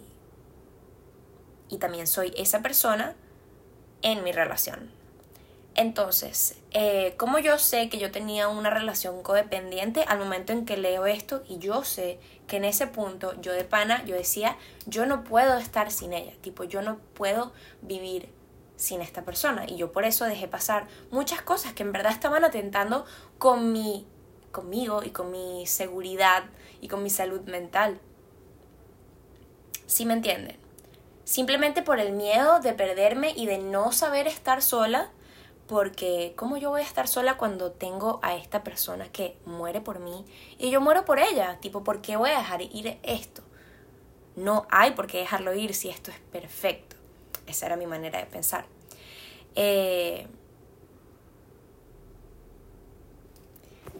y 1.70 1.78
también 1.78 2.08
soy 2.08 2.34
esa 2.36 2.62
persona 2.62 3.16
en 4.02 4.24
mi 4.24 4.32
relación. 4.32 5.01
Entonces, 5.76 6.58
eh, 6.72 7.14
como 7.18 7.40
yo 7.40 7.58
sé 7.58 7.88
que 7.88 7.98
yo 7.98 8.12
tenía 8.12 8.50
una 8.50 8.70
relación 8.70 9.24
codependiente 9.24 10.04
al 10.04 10.20
momento 10.20 10.52
en 10.52 10.66
que 10.66 10.76
leo 10.76 11.06
esto 11.06 11.44
y 11.48 11.60
yo 11.60 11.84
sé 11.84 12.20
que 12.48 12.58
en 12.58 12.66
ese 12.66 12.88
punto 12.88 13.40
yo 13.42 13.54
de 13.54 13.64
pana, 13.64 14.04
yo 14.06 14.16
decía, 14.16 14.58
yo 14.86 15.06
no 15.06 15.24
puedo 15.24 15.58
estar 15.58 15.90
sin 15.92 16.12
ella, 16.12 16.34
tipo, 16.42 16.66
yo 16.66 16.82
no 16.82 16.98
puedo 17.14 17.54
vivir 17.82 18.30
sin 18.76 19.02
esta 19.02 19.24
persona 19.24 19.66
y 19.66 19.78
yo 19.78 19.92
por 19.92 20.04
eso 20.04 20.26
dejé 20.26 20.48
pasar 20.48 20.88
muchas 21.12 21.42
cosas 21.42 21.74
que 21.74 21.84
en 21.84 21.94
verdad 21.94 22.12
estaban 22.12 22.44
atentando 22.44 23.06
con 23.38 23.72
mi 23.72 24.06
conmigo 24.52 25.04
y 25.04 25.12
con 25.12 25.32
mi 25.32 25.66
seguridad 25.68 26.44
y 26.82 26.90
con 26.90 27.02
mi 27.04 27.10
salud 27.10 27.42
mental. 27.42 28.00
¿Sí 29.86 30.06
me 30.06 30.14
entienden? 30.14 30.58
Simplemente 31.24 31.82
por 31.82 32.00
el 32.00 32.12
miedo 32.12 32.60
de 32.60 32.74
perderme 32.74 33.32
y 33.36 33.46
de 33.46 33.60
no 33.60 33.92
saber 33.92 34.28
estar 34.28 34.62
sola, 34.62 35.12
porque 35.72 36.34
¿cómo 36.36 36.58
yo 36.58 36.70
voy 36.70 36.82
a 36.82 36.84
estar 36.84 37.08
sola 37.08 37.38
cuando 37.38 37.72
tengo 37.72 38.20
a 38.24 38.36
esta 38.36 38.62
persona 38.62 39.08
que 39.08 39.38
muere 39.46 39.80
por 39.80 40.00
mí 40.00 40.26
y 40.60 40.70
yo 40.70 40.82
muero 40.82 41.06
por 41.06 41.18
ella? 41.18 41.60
Tipo, 41.62 41.82
¿por 41.82 42.02
qué 42.02 42.18
voy 42.18 42.30
a 42.32 42.40
dejar 42.40 42.62
ir 42.62 43.00
esto? 43.04 43.42
No 44.36 44.68
hay 44.70 44.92
por 44.92 45.08
qué 45.08 45.20
dejarlo 45.20 45.54
ir 45.54 45.74
si 45.74 45.88
esto 45.88 46.12
es 46.12 46.20
perfecto. 46.30 46.98
Esa 47.48 47.68
era 47.68 47.78
mi 47.78 47.86
manera 47.86 48.20
de 48.20 48.26
pensar. 48.26 48.66
Eh, 49.56 50.28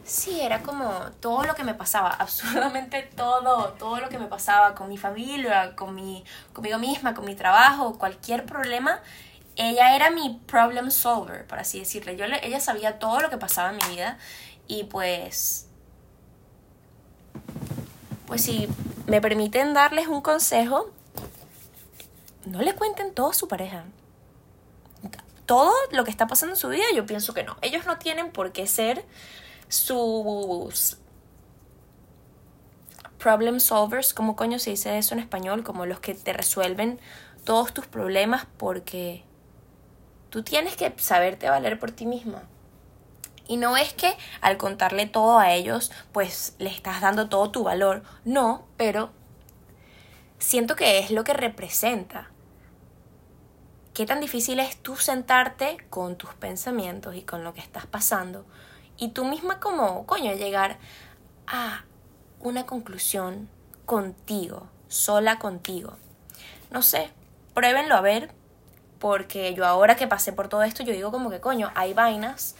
sí, 0.04 0.42
era 0.42 0.60
como 0.62 0.92
todo 1.20 1.44
lo 1.44 1.54
que 1.54 1.64
me 1.64 1.72
pasaba, 1.72 2.10
absolutamente 2.18 3.00
todo, 3.16 3.70
todo 3.78 3.98
lo 3.98 4.10
que 4.10 4.18
me 4.18 4.26
pasaba 4.26 4.74
con 4.74 4.90
mi 4.90 4.98
familia, 4.98 5.74
con 5.74 5.94
mi, 5.94 6.22
conmigo 6.52 6.78
misma, 6.78 7.14
con 7.14 7.24
mi 7.24 7.34
trabajo, 7.34 7.96
cualquier 7.96 8.44
problema. 8.44 9.00
Ella 9.56 9.94
era 9.94 10.10
mi 10.10 10.40
problem 10.46 10.90
solver, 10.90 11.46
por 11.46 11.58
así 11.58 11.80
decirle. 11.80 12.16
Yo 12.16 12.24
ella 12.24 12.60
sabía 12.60 12.98
todo 12.98 13.20
lo 13.20 13.30
que 13.30 13.38
pasaba 13.38 13.70
en 13.70 13.76
mi 13.76 13.94
vida 13.94 14.18
y 14.66 14.84
pues... 14.84 15.68
Pues 18.26 18.42
si 18.42 18.66
me 19.06 19.20
permiten 19.20 19.74
darles 19.74 20.08
un 20.08 20.22
consejo, 20.22 20.90
no 22.46 22.62
le 22.62 22.74
cuenten 22.74 23.12
todo 23.12 23.30
a 23.30 23.34
su 23.34 23.46
pareja 23.46 23.84
todo 25.52 25.74
lo 25.90 26.04
que 26.04 26.10
está 26.10 26.26
pasando 26.26 26.54
en 26.54 26.58
su 26.58 26.68
vida, 26.68 26.84
yo 26.94 27.04
pienso 27.04 27.34
que 27.34 27.42
no. 27.42 27.56
Ellos 27.60 27.84
no 27.84 27.98
tienen 27.98 28.30
por 28.30 28.52
qué 28.52 28.66
ser 28.66 29.04
sus 29.68 30.98
problem 33.18 33.60
solvers, 33.60 34.14
¿cómo 34.14 34.34
coño 34.34 34.58
se 34.58 34.70
dice 34.70 34.98
eso 34.98 35.14
en 35.14 35.20
español? 35.20 35.62
Como 35.62 35.86
los 35.86 36.00
que 36.00 36.14
te 36.14 36.32
resuelven 36.32 36.98
todos 37.44 37.72
tus 37.74 37.86
problemas 37.86 38.46
porque 38.56 39.24
tú 40.32 40.42
tienes 40.42 40.76
que 40.76 40.92
saberte 40.96 41.50
valer 41.50 41.78
por 41.78 41.90
ti 41.90 42.06
misma. 42.06 42.42
Y 43.46 43.58
no 43.58 43.76
es 43.76 43.92
que 43.92 44.16
al 44.40 44.56
contarle 44.56 45.06
todo 45.06 45.38
a 45.38 45.52
ellos, 45.52 45.92
pues 46.10 46.56
le 46.58 46.70
estás 46.70 47.02
dando 47.02 47.28
todo 47.28 47.50
tu 47.50 47.64
valor. 47.64 48.02
No, 48.24 48.64
pero 48.78 49.10
siento 50.38 50.74
que 50.74 50.98
es 50.98 51.10
lo 51.10 51.22
que 51.22 51.34
representa 51.34 52.30
qué 53.92 54.06
tan 54.06 54.20
difícil 54.20 54.58
es 54.58 54.78
tú 54.78 54.96
sentarte 54.96 55.76
con 55.90 56.16
tus 56.16 56.32
pensamientos 56.32 57.14
y 57.14 57.22
con 57.22 57.44
lo 57.44 57.52
que 57.52 57.60
estás 57.60 57.84
pasando 57.84 58.46
y 58.96 59.08
tú 59.08 59.26
misma 59.26 59.60
como, 59.60 60.06
coño, 60.06 60.32
llegar 60.32 60.78
a 61.46 61.84
una 62.40 62.64
conclusión 62.64 63.50
contigo, 63.84 64.68
sola 64.88 65.38
contigo. 65.38 65.96
No 66.70 66.80
sé, 66.80 67.10
pruébenlo 67.52 67.96
a 67.96 68.00
ver, 68.00 68.32
porque 69.02 69.52
yo 69.52 69.66
ahora 69.66 69.96
que 69.96 70.06
pasé 70.06 70.32
por 70.32 70.48
todo 70.48 70.62
esto, 70.62 70.84
yo 70.84 70.92
digo 70.92 71.10
como 71.10 71.28
que, 71.28 71.40
coño, 71.40 71.72
hay 71.74 71.92
vainas 71.92 72.54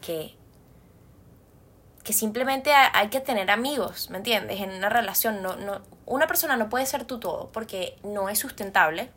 que 0.00 0.38
que 2.04 2.14
simplemente 2.14 2.72
hay 2.72 3.08
que 3.08 3.20
tener 3.20 3.50
amigos, 3.50 4.08
¿me 4.08 4.16
entiendes? 4.16 4.62
En 4.62 4.70
una 4.70 4.88
relación, 4.88 5.42
no, 5.42 5.56
no, 5.56 5.82
una 6.06 6.26
persona 6.26 6.56
no 6.56 6.70
puede 6.70 6.86
ser 6.86 7.04
tú 7.04 7.20
todo 7.20 7.50
porque 7.52 7.98
no 8.02 8.30
es 8.30 8.38
sustentable, 8.38 9.10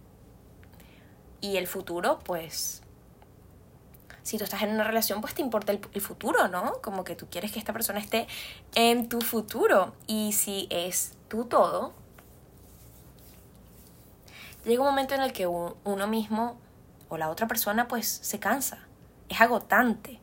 y 1.41 1.57
el 1.57 1.67
futuro, 1.67 2.19
pues, 2.23 2.83
si 4.21 4.37
tú 4.37 4.43
estás 4.43 4.61
en 4.61 4.69
una 4.69 4.83
relación, 4.83 5.19
pues 5.21 5.33
te 5.33 5.41
importa 5.41 5.71
el, 5.71 6.01
futuro, 6.01 6.47
¿no? 6.47 6.73
Como 6.81 7.03
que 7.03 7.15
tú 7.15 7.27
quieres 7.29 7.51
que 7.51 7.57
esta 7.57 7.73
persona 7.73 7.99
esté 7.99 8.27
en 8.75 9.09
tu 9.09 9.21
futuro. 9.21 9.93
Y 10.05 10.33
si 10.33 10.67
es 10.69 11.17
tú 11.27 11.45
todo, 11.45 11.93
llega 14.63 14.81
un 14.81 14.87
momento 14.87 15.15
en 15.15 15.21
el 15.21 15.33
que 15.33 15.47
uno 15.47 16.07
mismo 16.07 16.57
o 17.12 17.17
la 17.17 17.30
otra 17.30 17.45
persona, 17.45 17.89
pues, 17.89 18.08
se 18.08 18.39
cansa. 18.39 18.80
Es 19.28 19.41
agotante 19.41 20.21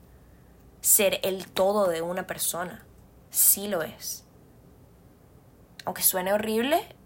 ser 0.81 1.20
el 1.22 1.46
todo 1.46 1.87
de 1.88 2.01
una 2.01 2.27
persona. 2.27 2.85
Sí 3.31 3.68
lo 3.68 3.83
es. 3.83 4.24
Aunque 5.85 6.03
suene 6.03 6.33
horrible, 6.33 6.96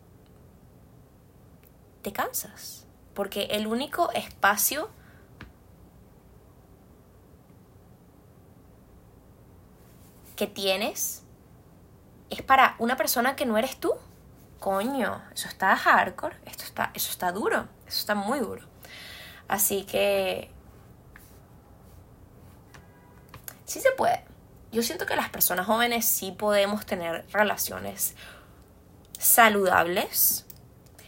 te 2.02 2.12
cansas 2.12 2.86
porque 3.12 3.44
el 3.50 3.66
único 3.66 4.10
espacio 4.12 4.88
que 10.36 10.46
tienes 10.46 11.24
es 12.30 12.42
para 12.42 12.76
una 12.78 12.96
persona 12.96 13.36
que 13.36 13.46
no 13.46 13.58
eres 13.58 13.78
tú. 13.78 13.92
Coño, 14.60 15.20
eso 15.34 15.48
está 15.48 15.76
hardcore, 15.76 16.36
esto 16.46 16.62
está, 16.62 16.92
eso 16.94 17.10
está 17.10 17.32
duro, 17.32 17.68
eso 17.86 17.98
está 17.98 18.14
muy 18.14 18.38
duro. 18.38 18.71
Así 19.52 19.82
que 19.82 20.48
sí 23.66 23.82
se 23.82 23.90
puede. 23.90 24.24
Yo 24.72 24.82
siento 24.82 25.04
que 25.04 25.14
las 25.14 25.28
personas 25.28 25.66
jóvenes 25.66 26.06
sí 26.06 26.32
podemos 26.32 26.86
tener 26.86 27.26
relaciones 27.34 28.14
saludables, 29.18 30.46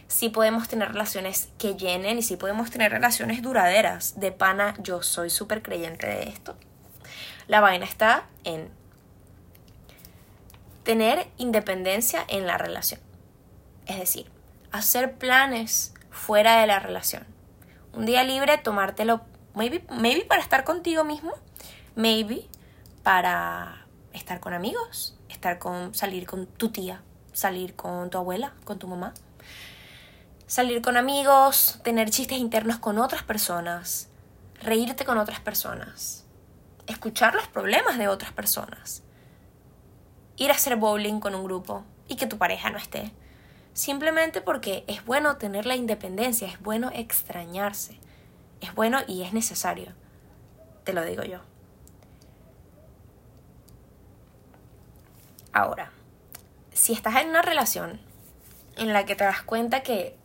si 0.05 0.29
podemos 0.29 0.67
tener 0.67 0.89
relaciones 0.89 1.49
que 1.57 1.73
llenen 1.73 2.19
y 2.19 2.21
si 2.21 2.37
podemos 2.37 2.69
tener 2.69 2.91
relaciones 2.91 3.41
duraderas. 3.41 4.19
De 4.19 4.31
pana, 4.31 4.75
yo 4.77 5.01
soy 5.01 5.31
súper 5.31 5.63
creyente 5.63 6.05
de 6.05 6.29
esto. 6.29 6.55
La 7.47 7.61
vaina 7.61 7.85
está 7.85 8.27
en 8.43 8.69
tener 10.83 11.27
independencia 11.37 12.23
en 12.27 12.45
la 12.45 12.59
relación. 12.59 12.99
Es 13.87 13.97
decir, 13.97 14.29
hacer 14.71 15.15
planes 15.15 15.95
fuera 16.11 16.61
de 16.61 16.67
la 16.67 16.77
relación. 16.77 17.34
Un 17.95 18.05
día 18.05 18.23
libre, 18.23 18.57
tomártelo, 18.57 19.21
maybe, 19.53 19.85
maybe 19.89 20.25
para 20.25 20.41
estar 20.41 20.63
contigo 20.63 21.03
mismo, 21.03 21.33
maybe 21.95 22.47
para 23.03 23.87
estar 24.13 24.39
con 24.39 24.53
amigos, 24.53 25.17
estar 25.29 25.59
con, 25.59 25.93
salir 25.95 26.27
con 26.27 26.45
tu 26.45 26.69
tía, 26.69 27.01
salir 27.33 27.75
con 27.75 28.09
tu 28.09 28.17
abuela, 28.17 28.53
con 28.63 28.79
tu 28.79 28.87
mamá 28.87 29.13
salir 30.47 30.81
con 30.81 30.95
amigos, 30.95 31.79
tener 31.83 32.09
chistes 32.09 32.37
internos 32.37 32.77
con 32.77 32.99
otras 32.99 33.23
personas, 33.23 34.09
reírte 34.61 35.05
con 35.05 35.17
otras 35.17 35.39
personas, 35.39 36.25
escuchar 36.87 37.33
los 37.33 37.47
problemas 37.47 37.97
de 37.97 38.07
otras 38.07 38.31
personas, 38.31 39.03
ir 40.37 40.51
a 40.51 40.55
hacer 40.55 40.75
bowling 40.75 41.19
con 41.19 41.35
un 41.35 41.43
grupo 41.43 41.83
y 42.07 42.15
que 42.15 42.27
tu 42.27 42.37
pareja 42.37 42.69
no 42.69 42.77
esté. 42.77 43.11
Simplemente 43.75 44.39
porque 44.39 44.85
es 44.87 45.03
bueno 45.03 45.35
tener 45.35 45.65
la 45.65 45.75
independencia, 45.75 46.47
es 46.47 46.61
bueno 46.61 46.91
extrañarse, 46.93 47.99
es 48.61 48.73
bueno 48.73 48.99
y 49.05 49.23
es 49.23 49.33
necesario, 49.33 49.91
te 50.85 50.93
lo 50.93 51.03
digo 51.03 51.23
yo. 51.23 51.41
Ahora, 55.51 55.91
si 56.71 56.93
estás 56.93 57.17
en 57.17 57.29
una 57.29 57.41
relación 57.41 57.99
en 58.77 58.93
la 58.93 59.05
que 59.05 59.17
te 59.17 59.25
das 59.25 59.41
cuenta 59.41 59.83
que 59.83 60.15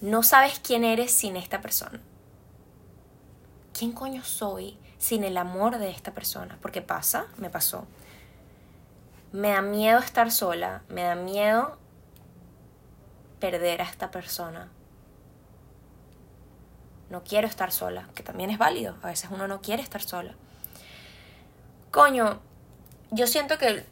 no 0.00 0.22
sabes 0.22 0.60
quién 0.60 0.84
eres 0.84 1.10
sin 1.10 1.36
esta 1.36 1.60
persona. 1.60 2.00
¿Quién 3.76 3.90
coño 3.90 4.22
soy 4.22 4.78
sin 4.98 5.24
el 5.24 5.36
amor 5.36 5.78
de 5.78 5.90
esta 5.90 6.12
persona? 6.12 6.58
Porque 6.62 6.80
pasa, 6.80 7.26
me 7.38 7.50
pasó. 7.50 7.88
Me 9.32 9.50
da 9.50 9.62
miedo 9.62 9.98
estar 9.98 10.30
sola, 10.30 10.82
me 10.88 11.02
da 11.02 11.14
miedo 11.14 11.78
perder 13.40 13.82
a 13.82 13.84
esta 13.84 14.10
persona. 14.10 14.68
No 17.10 17.24
quiero 17.24 17.46
estar 17.46 17.72
sola, 17.72 18.08
que 18.14 18.22
también 18.22 18.50
es 18.50 18.58
válido. 18.58 18.96
A 19.02 19.08
veces 19.08 19.30
uno 19.30 19.48
no 19.48 19.60
quiere 19.60 19.82
estar 19.82 20.02
sola. 20.02 20.34
Coño, 21.90 22.40
yo 23.10 23.26
siento 23.26 23.58
que 23.58 23.84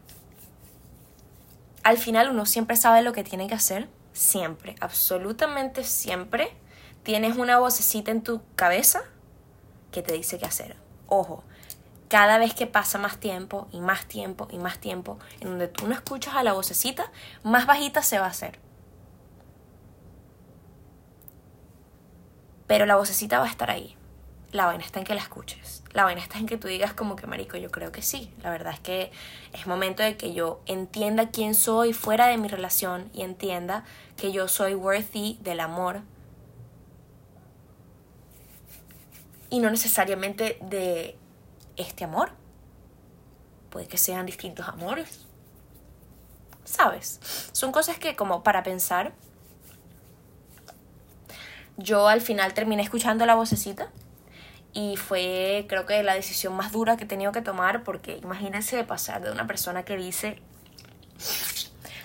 al 1.82 1.98
final 1.98 2.30
uno 2.30 2.46
siempre 2.46 2.76
sabe 2.76 3.02
lo 3.02 3.12
que 3.12 3.24
tiene 3.24 3.46
que 3.46 3.54
hacer 3.54 3.88
siempre, 4.12 4.74
absolutamente 4.80 5.84
siempre, 5.84 6.50
tienes 7.02 7.36
una 7.36 7.58
vocecita 7.58 8.10
en 8.10 8.22
tu 8.22 8.42
cabeza 8.56 9.02
que 9.92 10.02
te 10.02 10.14
dice 10.14 10.38
qué 10.38 10.46
hacer. 10.46 10.76
Ojo, 11.06 11.44
cada 12.08 12.38
vez 12.38 12.54
que 12.54 12.66
pasa 12.66 12.98
más 12.98 13.18
tiempo 13.18 13.68
y 13.72 13.80
más 13.80 14.06
tiempo 14.06 14.48
y 14.50 14.58
más 14.58 14.78
tiempo 14.78 15.18
en 15.40 15.50
donde 15.50 15.68
tú 15.68 15.86
no 15.86 15.94
escuchas 15.94 16.34
a 16.34 16.42
la 16.42 16.52
vocecita, 16.52 17.10
más 17.42 17.66
bajita 17.66 18.02
se 18.02 18.18
va 18.18 18.26
a 18.26 18.30
hacer. 18.30 18.58
Pero 22.66 22.86
la 22.86 22.96
vocecita 22.96 23.38
va 23.38 23.46
a 23.46 23.50
estar 23.50 23.70
ahí. 23.70 23.96
La 24.52 24.66
vaina 24.66 24.84
está 24.84 25.00
en 25.00 25.04
que 25.04 25.14
la 25.14 25.20
escuches. 25.20 25.82
La 25.92 26.04
vaina 26.04 26.20
está 26.20 26.38
en 26.38 26.46
que 26.46 26.56
tú 26.56 26.68
digas 26.68 26.94
como 26.94 27.16
que, 27.16 27.26
marico, 27.26 27.56
yo 27.56 27.70
creo 27.70 27.92
que 27.92 28.02
sí. 28.02 28.32
La 28.42 28.50
verdad 28.50 28.72
es 28.72 28.80
que 28.80 29.12
es 29.52 29.66
momento 29.66 30.02
de 30.02 30.16
que 30.16 30.32
yo 30.32 30.60
entienda 30.66 31.30
quién 31.30 31.54
soy 31.54 31.92
fuera 31.92 32.26
de 32.26 32.38
mi 32.38 32.48
relación 32.48 33.10
y 33.12 33.22
entienda 33.22 33.84
que 34.16 34.32
yo 34.32 34.48
soy 34.48 34.74
worthy 34.74 35.38
del 35.42 35.60
amor. 35.60 36.02
Y 39.50 39.58
no 39.60 39.70
necesariamente 39.70 40.58
de 40.60 41.18
este 41.76 42.04
amor. 42.04 42.30
Puede 43.70 43.86
que 43.86 43.98
sean 43.98 44.26
distintos 44.26 44.68
amores. 44.68 45.20
¿Sabes? 46.64 47.20
Son 47.52 47.72
cosas 47.72 47.98
que 47.98 48.16
como 48.16 48.42
para 48.42 48.62
pensar. 48.62 49.12
Yo 51.76 52.08
al 52.08 52.20
final 52.20 52.54
terminé 52.54 52.82
escuchando 52.82 53.26
la 53.26 53.34
vocecita 53.34 53.90
y 54.72 54.96
fue 54.96 55.66
creo 55.68 55.86
que 55.86 56.02
la 56.02 56.14
decisión 56.14 56.54
más 56.54 56.72
dura 56.72 56.96
que 56.96 57.04
he 57.04 57.06
tenido 57.06 57.32
que 57.32 57.42
tomar 57.42 57.84
porque 57.84 58.16
imagínense 58.16 58.82
pasar 58.84 59.22
de 59.22 59.30
una 59.30 59.46
persona 59.46 59.84
que 59.84 59.96
dice, 59.96 60.40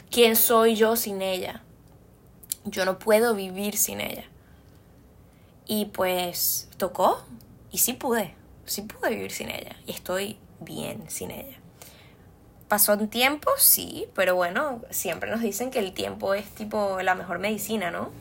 ¿quién 0.09 0.35
soy 0.35 0.75
yo 0.75 0.95
sin 0.95 1.21
ella? 1.21 1.63
Yo 2.65 2.85
no 2.85 2.99
puedo 2.99 3.33
vivir 3.33 3.77
sin 3.77 4.01
ella. 4.01 4.25
Y 5.65 5.85
pues 5.85 6.69
tocó 6.77 7.23
y 7.71 7.79
sí 7.79 7.93
pude, 7.93 8.35
sí 8.71 8.83
pude 8.83 9.09
vivir 9.09 9.31
sin 9.31 9.49
ella 9.49 9.75
y 9.85 9.91
estoy 9.91 10.39
bien 10.61 11.09
sin 11.09 11.31
ella. 11.31 11.57
Pasó 12.69 12.93
un 12.93 13.09
tiempo, 13.09 13.51
sí, 13.57 14.07
pero 14.15 14.35
bueno, 14.35 14.81
siempre 14.89 15.29
nos 15.29 15.41
dicen 15.41 15.71
que 15.71 15.79
el 15.79 15.93
tiempo 15.93 16.33
es 16.33 16.49
tipo 16.51 17.01
la 17.01 17.13
mejor 17.13 17.39
medicina, 17.39 17.91
¿no? 17.91 18.11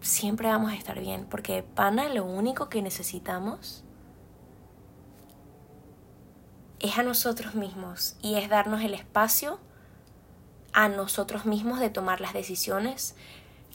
Siempre 0.00 0.46
vamos 0.46 0.70
a 0.70 0.76
estar 0.76 1.00
bien, 1.00 1.26
porque 1.28 1.64
pana 1.64 2.08
lo 2.08 2.24
único 2.24 2.68
que 2.68 2.80
necesitamos 2.82 3.82
es 6.78 6.96
a 6.96 7.02
nosotros 7.02 7.56
mismos 7.56 8.14
y 8.22 8.36
es 8.36 8.48
darnos 8.48 8.82
el 8.82 8.94
espacio 8.94 9.58
a 10.72 10.88
nosotros 10.88 11.46
mismos 11.46 11.80
de 11.80 11.90
tomar 11.90 12.20
las 12.20 12.32
decisiones 12.32 13.16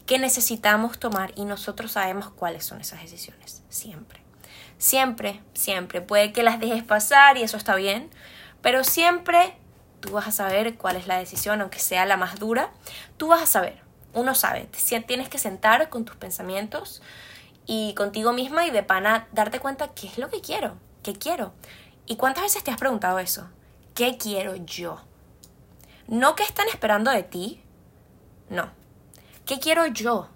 que 0.05 0.19
necesitamos 0.19 0.99
tomar 0.99 1.31
y 1.35 1.45
nosotros 1.45 1.93
sabemos 1.93 2.29
cuáles 2.29 2.65
son 2.65 2.81
esas 2.81 3.01
decisiones, 3.01 3.63
siempre. 3.69 4.21
Siempre, 4.77 5.41
siempre. 5.53 6.01
Puede 6.01 6.33
que 6.33 6.43
las 6.43 6.59
dejes 6.59 6.83
pasar 6.83 7.37
y 7.37 7.43
eso 7.43 7.57
está 7.57 7.75
bien, 7.75 8.09
pero 8.61 8.83
siempre 8.83 9.55
tú 9.99 10.13
vas 10.13 10.27
a 10.27 10.31
saber 10.31 10.75
cuál 10.75 10.95
es 10.95 11.07
la 11.07 11.17
decisión, 11.17 11.61
aunque 11.61 11.79
sea 11.79 12.05
la 12.05 12.17
más 12.17 12.39
dura, 12.39 12.71
tú 13.17 13.27
vas 13.27 13.41
a 13.41 13.45
saber. 13.45 13.81
Uno 14.13 14.35
sabe, 14.35 14.67
tienes 15.07 15.29
que 15.29 15.37
sentar 15.37 15.89
con 15.89 16.03
tus 16.03 16.17
pensamientos 16.17 17.01
y 17.65 17.93
contigo 17.93 18.33
misma 18.33 18.65
y 18.65 18.71
de 18.71 18.83
pana 18.83 19.27
darte 19.31 19.59
cuenta 19.59 19.89
qué 19.89 20.07
es 20.07 20.17
lo 20.17 20.29
que 20.29 20.41
quiero, 20.41 20.75
qué 21.03 21.13
quiero. 21.13 21.53
¿Y 22.07 22.17
cuántas 22.17 22.43
veces 22.43 22.63
te 22.63 22.71
has 22.71 22.77
preguntado 22.77 23.19
eso? 23.19 23.47
¿Qué 23.93 24.17
quiero 24.17 24.55
yo? 24.55 24.99
No 26.07 26.35
qué 26.35 26.43
están 26.43 26.67
esperando 26.67 27.11
de 27.11 27.23
ti, 27.23 27.63
no. 28.49 28.80
¿Qué 29.45 29.59
quiero 29.59 29.85
yo? 29.87 30.29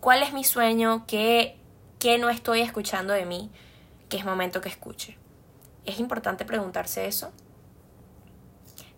¿Cuál 0.00 0.22
es 0.22 0.32
mi 0.32 0.44
sueño? 0.44 1.04
¿Qué, 1.06 1.58
qué 1.98 2.18
no 2.18 2.30
estoy 2.30 2.60
escuchando 2.60 3.12
de 3.12 3.26
mí? 3.26 3.50
que 4.08 4.16
es 4.16 4.24
momento 4.24 4.60
que 4.60 4.68
escuche. 4.68 5.16
Es 5.84 5.98
importante 5.98 6.44
preguntarse 6.44 7.06
eso. 7.06 7.32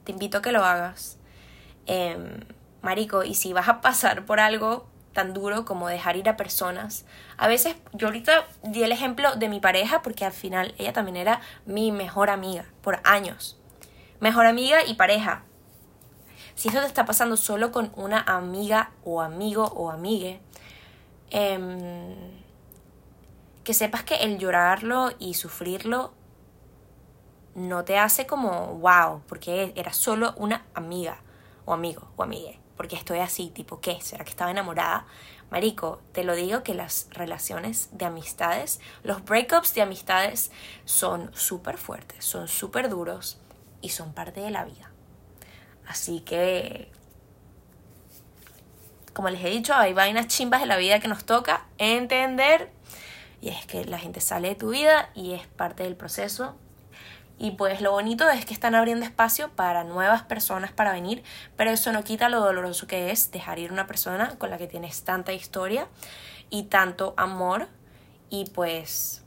Te 0.04 0.12
invito 0.12 0.38
a 0.38 0.42
que 0.42 0.52
lo 0.52 0.64
hagas. 0.64 1.18
Em, 1.86 2.40
marico, 2.82 3.24
y 3.24 3.34
si 3.34 3.52
vas 3.52 3.68
a 3.68 3.80
pasar 3.80 4.24
por 4.24 4.40
algo 4.40 4.88
tan 5.12 5.34
duro 5.34 5.64
como 5.64 5.88
dejar 5.88 6.16
ir 6.16 6.28
a 6.28 6.36
personas, 6.36 7.04
a 7.36 7.48
veces 7.48 7.76
yo 7.92 8.08
ahorita 8.08 8.46
di 8.62 8.82
el 8.82 8.92
ejemplo 8.92 9.34
de 9.36 9.48
mi 9.48 9.60
pareja 9.60 10.02
porque 10.02 10.24
al 10.24 10.32
final 10.32 10.74
ella 10.78 10.92
también 10.92 11.16
era 11.16 11.40
mi 11.66 11.90
mejor 11.92 12.30
amiga 12.30 12.66
por 12.82 13.00
años. 13.04 13.58
Mejor 14.20 14.46
amiga 14.46 14.84
y 14.86 14.94
pareja. 14.94 15.44
Si 16.58 16.66
eso 16.66 16.80
te 16.80 16.86
está 16.86 17.06
pasando 17.06 17.36
solo 17.36 17.70
con 17.70 17.92
una 17.94 18.20
amiga 18.20 18.90
o 19.04 19.20
amigo 19.20 19.62
o 19.76 19.92
amigue, 19.92 20.40
eh, 21.30 22.16
que 23.62 23.74
sepas 23.74 24.02
que 24.02 24.16
el 24.16 24.38
llorarlo 24.38 25.12
y 25.20 25.34
sufrirlo 25.34 26.12
no 27.54 27.84
te 27.84 27.96
hace 27.96 28.26
como 28.26 28.74
wow, 28.78 29.22
porque 29.28 29.72
era 29.76 29.92
solo 29.92 30.34
una 30.36 30.64
amiga 30.74 31.18
o 31.64 31.72
amigo 31.72 32.08
o 32.16 32.24
amigue, 32.24 32.58
porque 32.76 32.96
estoy 32.96 33.20
así, 33.20 33.50
tipo, 33.50 33.80
¿qué? 33.80 34.00
¿Será 34.00 34.24
que 34.24 34.30
estaba 34.30 34.50
enamorada? 34.50 35.06
Marico, 35.52 36.00
te 36.10 36.24
lo 36.24 36.34
digo 36.34 36.64
que 36.64 36.74
las 36.74 37.06
relaciones 37.12 37.88
de 37.92 38.06
amistades, 38.06 38.80
los 39.04 39.24
breakups 39.24 39.74
de 39.74 39.82
amistades 39.82 40.50
son 40.86 41.30
súper 41.36 41.78
fuertes, 41.78 42.24
son 42.24 42.48
súper 42.48 42.88
duros 42.88 43.38
y 43.80 43.90
son 43.90 44.12
parte 44.12 44.40
de 44.40 44.50
la 44.50 44.64
vida. 44.64 44.90
Así 45.88 46.20
que, 46.20 46.90
como 49.14 49.30
les 49.30 49.44
he 49.44 49.48
dicho, 49.48 49.74
hay 49.74 49.94
vainas 49.94 50.28
chimbas 50.28 50.60
de 50.60 50.66
la 50.66 50.76
vida 50.76 51.00
que 51.00 51.08
nos 51.08 51.24
toca 51.24 51.66
entender 51.78 52.70
y 53.40 53.48
es 53.50 53.66
que 53.66 53.84
la 53.84 53.98
gente 53.98 54.20
sale 54.20 54.48
de 54.48 54.54
tu 54.54 54.70
vida 54.70 55.10
y 55.14 55.34
es 55.34 55.46
parte 55.46 55.84
del 55.84 55.96
proceso. 55.96 56.56
Y 57.38 57.52
pues 57.52 57.80
lo 57.80 57.92
bonito 57.92 58.28
es 58.28 58.44
que 58.44 58.52
están 58.52 58.74
abriendo 58.74 59.06
espacio 59.06 59.50
para 59.50 59.84
nuevas 59.84 60.22
personas 60.22 60.72
para 60.72 60.92
venir, 60.92 61.22
pero 61.56 61.70
eso 61.70 61.92
no 61.92 62.02
quita 62.02 62.28
lo 62.28 62.40
doloroso 62.40 62.88
que 62.88 63.12
es 63.12 63.30
dejar 63.30 63.60
ir 63.60 63.70
una 63.70 63.86
persona 63.86 64.36
con 64.38 64.50
la 64.50 64.58
que 64.58 64.66
tienes 64.66 65.04
tanta 65.04 65.32
historia 65.32 65.86
y 66.50 66.64
tanto 66.64 67.14
amor. 67.16 67.68
Y 68.28 68.46
pues 68.50 69.22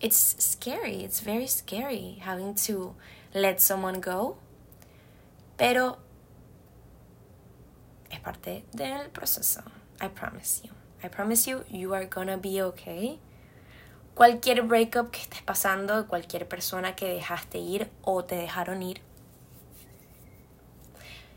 it's 0.00 0.36
scary, 0.38 1.04
it's 1.04 1.22
very 1.24 1.48
scary 1.48 2.22
having 2.24 2.54
to 2.54 2.94
let 3.34 3.58
someone 3.58 4.00
go. 4.00 4.38
Pero 5.56 5.98
es 8.10 8.20
parte 8.20 8.64
del 8.72 9.10
proceso, 9.10 9.62
I 10.02 10.08
promise 10.08 10.66
you. 10.66 10.72
I 11.02 11.08
promise 11.08 11.50
you, 11.50 11.64
you 11.70 11.94
are 11.94 12.06
gonna 12.06 12.36
be 12.36 12.62
okay. 12.62 13.20
Cualquier 14.14 14.62
breakup 14.62 15.10
que 15.10 15.20
estés 15.20 15.42
pasando, 15.42 16.06
cualquier 16.08 16.48
persona 16.48 16.96
que 16.96 17.06
dejaste 17.06 17.58
ir 17.58 17.90
o 18.02 18.24
te 18.24 18.34
dejaron 18.34 18.82
ir, 18.82 19.02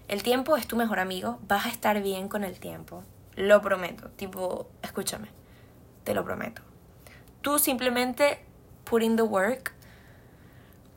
el 0.10 0.23
tiempo 0.23 0.58
es 0.58 0.65
tu 0.65 0.75
mejor 0.75 0.99
amigo, 0.99 1.38
vas 1.47 1.67
a 1.67 1.69
estar 1.69 2.01
bien 2.01 2.29
con 2.29 2.43
el 2.43 2.60
tiempo, 2.60 3.03
lo 3.36 3.62
prometo. 3.62 4.10
Tipo, 4.10 4.67
escúchame, 4.82 5.27
te 6.03 6.15
lo 6.15 6.25
prometo. 6.25 6.63
Tú 7.41 7.60
simplemente 7.60 8.43
put 8.86 9.03
in 9.03 9.17
the 9.17 9.21
work, 9.21 9.71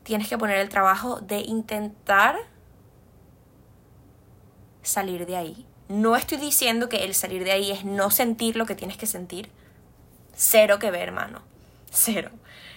tienes 0.01 0.27
que 0.27 0.37
poner 0.37 0.57
el 0.57 0.69
trabajo 0.69 1.19
de 1.19 1.41
intentar 1.41 2.37
salir 4.83 5.25
de 5.25 5.37
ahí 5.37 5.67
no 5.93 6.15
estoy 6.15 6.37
diciendo 6.37 6.89
que 6.89 7.03
el 7.03 7.13
salir 7.13 7.43
de 7.43 7.51
ahí 7.51 7.71
es 7.71 7.83
no 7.83 8.09
sentir 8.09 8.55
lo 8.55 8.65
que 8.65 8.75
tienes 8.75 8.97
que 8.97 9.05
sentir. 9.05 9.51
Cero 10.35 10.79
que 10.79 10.91
ver, 10.91 11.09
hermano. 11.09 11.41
Cero. 11.91 12.31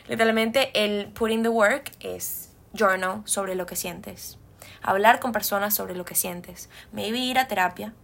Literalmente 0.08 0.70
el 0.74 1.08
putting 1.12 1.42
the 1.42 1.48
work 1.48 1.92
es 2.00 2.50
journal 2.74 3.22
sobre 3.24 3.54
lo 3.54 3.64
que 3.64 3.76
sientes. 3.76 4.38
Hablar 4.82 5.20
con 5.20 5.32
personas 5.32 5.74
sobre 5.74 5.94
lo 5.94 6.04
que 6.04 6.14
sientes. 6.14 6.68
Maybe 6.92 7.18
ir 7.18 7.38
a 7.38 7.48
terapia 7.48 7.94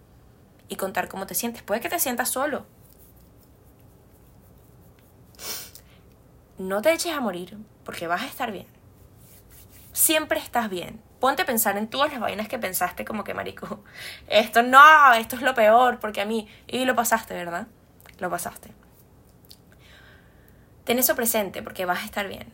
y 0.68 0.76
contar 0.76 1.08
cómo 1.08 1.26
te 1.26 1.34
sientes. 1.34 1.62
Puede 1.62 1.80
que 1.80 1.88
te 1.88 1.98
sientas 1.98 2.30
solo. 2.30 2.64
No 6.58 6.80
te 6.80 6.92
eches 6.92 7.12
a 7.12 7.20
morir 7.20 7.58
porque 7.84 8.06
vas 8.06 8.22
a 8.22 8.26
estar 8.26 8.52
bien. 8.52 8.66
Siempre 9.92 10.38
estás 10.38 10.70
bien 10.70 11.00
ponte 11.22 11.42
a 11.42 11.46
pensar 11.46 11.78
en 11.78 11.86
todas 11.86 12.10
las 12.10 12.20
vainas 12.20 12.48
que 12.48 12.58
pensaste 12.58 13.04
como 13.04 13.22
que, 13.22 13.32
marico, 13.32 13.84
esto 14.26 14.64
no, 14.64 15.12
esto 15.12 15.36
es 15.36 15.42
lo 15.42 15.54
peor, 15.54 16.00
porque 16.00 16.20
a 16.20 16.24
mí, 16.24 16.48
y 16.66 16.84
lo 16.84 16.96
pasaste, 16.96 17.32
¿verdad? 17.32 17.68
Lo 18.18 18.28
pasaste. 18.28 18.72
Ten 20.82 20.98
eso 20.98 21.14
presente 21.14 21.62
porque 21.62 21.84
vas 21.84 22.02
a 22.02 22.06
estar 22.06 22.26
bien. 22.26 22.52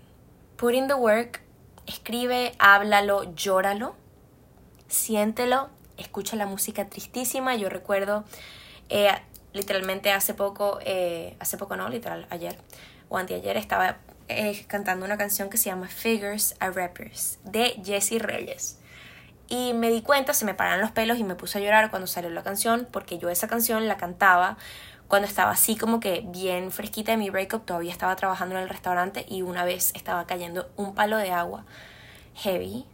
Put 0.58 0.74
in 0.74 0.86
the 0.86 0.92
work, 0.92 1.40
escribe, 1.86 2.52
háblalo, 2.58 3.34
llóralo, 3.34 3.96
siéntelo, 4.86 5.70
escucha 5.96 6.36
la 6.36 6.44
música 6.44 6.90
tristísima. 6.90 7.56
Yo 7.56 7.70
recuerdo, 7.70 8.24
eh, 8.90 9.12
literalmente 9.54 10.12
hace 10.12 10.34
poco, 10.34 10.78
eh, 10.82 11.38
hace 11.40 11.56
poco 11.56 11.74
no, 11.74 11.88
literal, 11.88 12.26
ayer 12.28 12.58
o 13.08 13.16
anteayer 13.16 13.56
estaba 13.56 13.96
eh, 14.28 14.64
cantando 14.66 15.04
una 15.06 15.16
canción 15.16 15.50
que 15.50 15.56
se 15.56 15.70
llama 15.70 15.88
Figures 15.88 16.56
are 16.60 16.72
Rappers 16.72 17.38
de 17.44 17.80
Jesse 17.84 18.18
Reyes. 18.20 18.78
Y 19.48 19.72
me 19.72 19.90
di 19.90 20.02
cuenta, 20.02 20.34
se 20.34 20.44
me 20.44 20.54
pararon 20.54 20.80
los 20.80 20.90
pelos 20.90 21.18
y 21.18 21.24
me 21.24 21.34
puse 21.34 21.58
a 21.58 21.60
llorar 21.60 21.90
cuando 21.90 22.06
salió 22.06 22.28
la 22.30 22.42
canción, 22.42 22.86
porque 22.90 23.18
yo 23.18 23.30
esa 23.30 23.48
canción 23.48 23.88
la 23.88 23.96
cantaba 23.96 24.58
cuando 25.08 25.26
estaba 25.26 25.52
así 25.52 25.74
como 25.74 26.00
que 26.00 26.22
bien 26.26 26.70
fresquita 26.70 27.12
de 27.12 27.16
mi 27.16 27.30
breakup, 27.30 27.64
todavía 27.64 27.90
estaba 27.90 28.14
trabajando 28.16 28.56
en 28.56 28.62
el 28.62 28.68
restaurante 28.68 29.24
y 29.26 29.40
una 29.40 29.64
vez 29.64 29.92
estaba 29.94 30.26
cayendo 30.26 30.70
un 30.76 30.94
palo 30.94 31.16
de 31.16 31.30
agua 31.30 31.64
heavy 32.34 32.84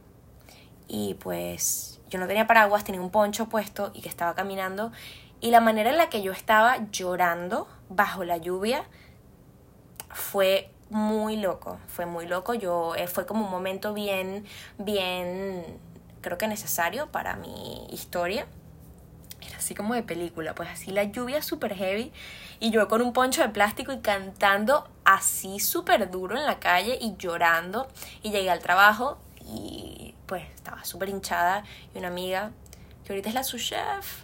y 0.87 1.15
pues 1.15 2.01
yo 2.09 2.19
no 2.19 2.29
tenía 2.29 2.47
paraguas, 2.47 2.85
tenía 2.85 3.01
un 3.01 3.11
poncho 3.11 3.49
puesto 3.49 3.91
y 3.95 4.01
que 4.01 4.09
estaba 4.09 4.35
caminando. 4.35 4.93
Y 5.41 5.51
la 5.51 5.61
manera 5.61 5.91
en 5.91 5.99
la 5.99 6.09
que 6.09 6.23
yo 6.23 6.33
estaba 6.33 6.89
llorando 6.93 7.69
bajo 7.89 8.25
la 8.25 8.37
lluvia 8.37 8.85
fue 10.11 10.71
muy 10.95 11.37
loco, 11.37 11.81
fue 11.89 12.07
muy 12.07 12.25
loco. 12.25 12.55
Yo, 12.55 12.95
eh, 12.95 13.09
fue 13.09 13.27
como 13.27 13.45
un 13.45 13.51
momento 13.51 13.93
bien, 13.93 14.47
bien, 14.79 15.65
creo 16.21 16.39
que 16.39 16.47
necesario 16.47 17.09
para 17.09 17.35
mi 17.35 17.89
historia. 17.91 18.47
Era 19.45 19.57
así 19.57 19.75
como 19.75 19.95
de 19.95 20.05
película, 20.05 20.55
pues 20.55 20.69
así 20.69 20.93
la 20.93 21.03
lluvia 21.03 21.43
súper 21.43 21.75
heavy 21.75 22.13
y 22.61 22.71
yo 22.71 22.87
con 22.87 23.03
un 23.03 23.13
poncho 23.13 23.43
de 23.43 23.49
plástico 23.49 23.93
y 23.93 23.99
cantando 23.99 24.89
así 25.05 25.59
súper 25.59 26.13
duro 26.13 26.37
en 26.37 26.47
la 26.47 26.61
calle 26.61 26.97
y 27.01 27.17
llorando. 27.17 27.89
Y 28.23 28.31
llegué 28.31 28.51
al 28.51 28.61
trabajo 28.61 29.19
y 29.41 30.15
pues 30.27 30.45
estaba 30.55 30.85
súper 30.85 31.09
hinchada 31.09 31.65
y 31.93 31.99
una 31.99 32.07
amiga, 32.07 32.53
que 33.05 33.13
ahorita 33.13 33.31
es 33.31 33.35
la 33.35 33.43
su 33.43 33.59
chef, 33.59 34.23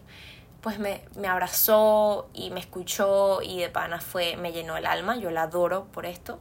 pues 0.60 0.78
me, 0.78 1.02
me, 1.16 1.26
abrazó 1.26 2.30
y 2.32 2.50
me 2.50 2.60
escuchó 2.60 3.42
y 3.42 3.58
de 3.58 3.70
pana 3.70 4.00
fue, 4.00 4.36
me 4.36 4.52
llenó 4.52 4.76
el 4.76 4.86
alma, 4.86 5.16
yo 5.16 5.32
la 5.32 5.42
adoro 5.42 5.86
por 5.86 6.06
esto. 6.06 6.38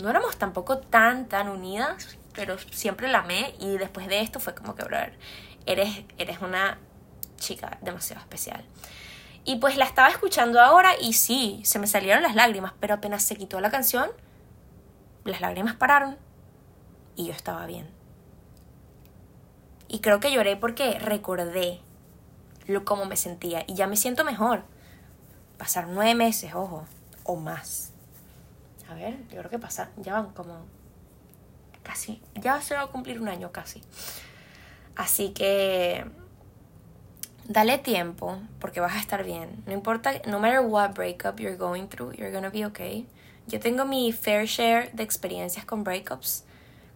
No 0.00 0.08
éramos 0.08 0.36
tampoco 0.36 0.78
tan, 0.78 1.28
tan 1.28 1.48
unidas, 1.48 2.16
pero 2.34 2.58
siempre 2.58 3.08
la 3.08 3.20
amé 3.20 3.54
y 3.58 3.76
después 3.76 4.06
de 4.08 4.20
esto 4.20 4.40
fue 4.40 4.54
como 4.54 4.74
que, 4.74 4.84
eres, 5.66 6.04
eres 6.18 6.40
una 6.40 6.78
chica 7.36 7.78
demasiado 7.82 8.20
especial. 8.22 8.64
Y 9.44 9.56
pues 9.56 9.76
la 9.76 9.84
estaba 9.84 10.08
escuchando 10.08 10.60
ahora 10.60 10.92
y 11.00 11.14
sí, 11.14 11.60
se 11.64 11.78
me 11.78 11.86
salieron 11.86 12.22
las 12.22 12.34
lágrimas, 12.34 12.72
pero 12.80 12.94
apenas 12.94 13.22
se 13.22 13.36
quitó 13.36 13.60
la 13.60 13.70
canción, 13.70 14.10
las 15.24 15.40
lágrimas 15.40 15.76
pararon 15.76 16.18
y 17.16 17.26
yo 17.26 17.32
estaba 17.32 17.66
bien. 17.66 17.90
Y 19.88 20.00
creo 20.00 20.20
que 20.20 20.32
lloré 20.32 20.56
porque 20.56 20.98
recordé 20.98 21.80
lo 22.66 22.84
cómo 22.84 23.06
me 23.06 23.16
sentía 23.16 23.64
y 23.66 23.74
ya 23.74 23.86
me 23.86 23.96
siento 23.96 24.24
mejor. 24.24 24.62
Pasaron 25.58 25.94
nueve 25.94 26.14
meses, 26.14 26.54
ojo, 26.54 26.86
o 27.24 27.36
más. 27.36 27.89
A 28.90 28.94
ver, 28.94 29.16
yo 29.28 29.38
creo 29.38 29.50
que 29.50 29.58
pasa, 29.58 29.90
ya 29.96 30.14
van 30.14 30.30
como 30.32 30.66
casi, 31.84 32.20
ya 32.34 32.60
se 32.60 32.74
va 32.74 32.82
a 32.82 32.86
cumplir 32.88 33.20
un 33.20 33.28
año 33.28 33.52
casi. 33.52 33.82
Así 34.96 35.30
que 35.30 36.04
dale 37.46 37.78
tiempo 37.78 38.38
porque 38.58 38.80
vas 38.80 38.94
a 38.94 38.98
estar 38.98 39.22
bien. 39.22 39.62
No 39.66 39.72
importa, 39.72 40.12
no 40.26 40.40
matter 40.40 40.60
what 40.60 40.92
breakup 40.94 41.38
you're 41.38 41.56
going 41.56 41.86
through, 41.86 42.14
you're 42.16 42.32
gonna 42.32 42.50
be 42.50 42.66
okay. 42.66 43.06
Yo 43.46 43.60
tengo 43.60 43.84
mi 43.84 44.12
fair 44.12 44.46
share 44.46 44.90
de 44.92 45.04
experiencias 45.04 45.64
con 45.64 45.84
breakups, 45.84 46.44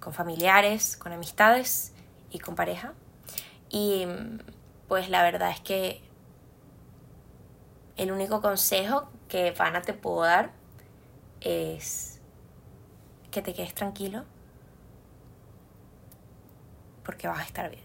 con 0.01 0.13
familiares, 0.13 0.97
con 0.97 1.13
amistades 1.13 1.93
y 2.31 2.41
con 2.41 2.57
pareja. 2.57 2.93
Y 3.71 4.07
pues 4.89 5.09
la 5.11 5.23
verdad 5.23 5.51
es 5.51 5.61
que 5.61 6.03
el 7.97 8.11
único 8.11 8.41
consejo 8.41 9.09
que 9.29 9.53
Fana 9.53 9.81
te 9.83 9.95
puedo 9.95 10.23
dar 10.23 10.64
es 11.45 12.21
que 13.31 13.43
te 13.43 13.55
quedes 13.55 13.75
tranquilo 13.75 14.25
porque 17.05 17.29
vas 17.29 17.41
a 17.41 17.45
estar 17.45 17.71
bien. 17.71 17.85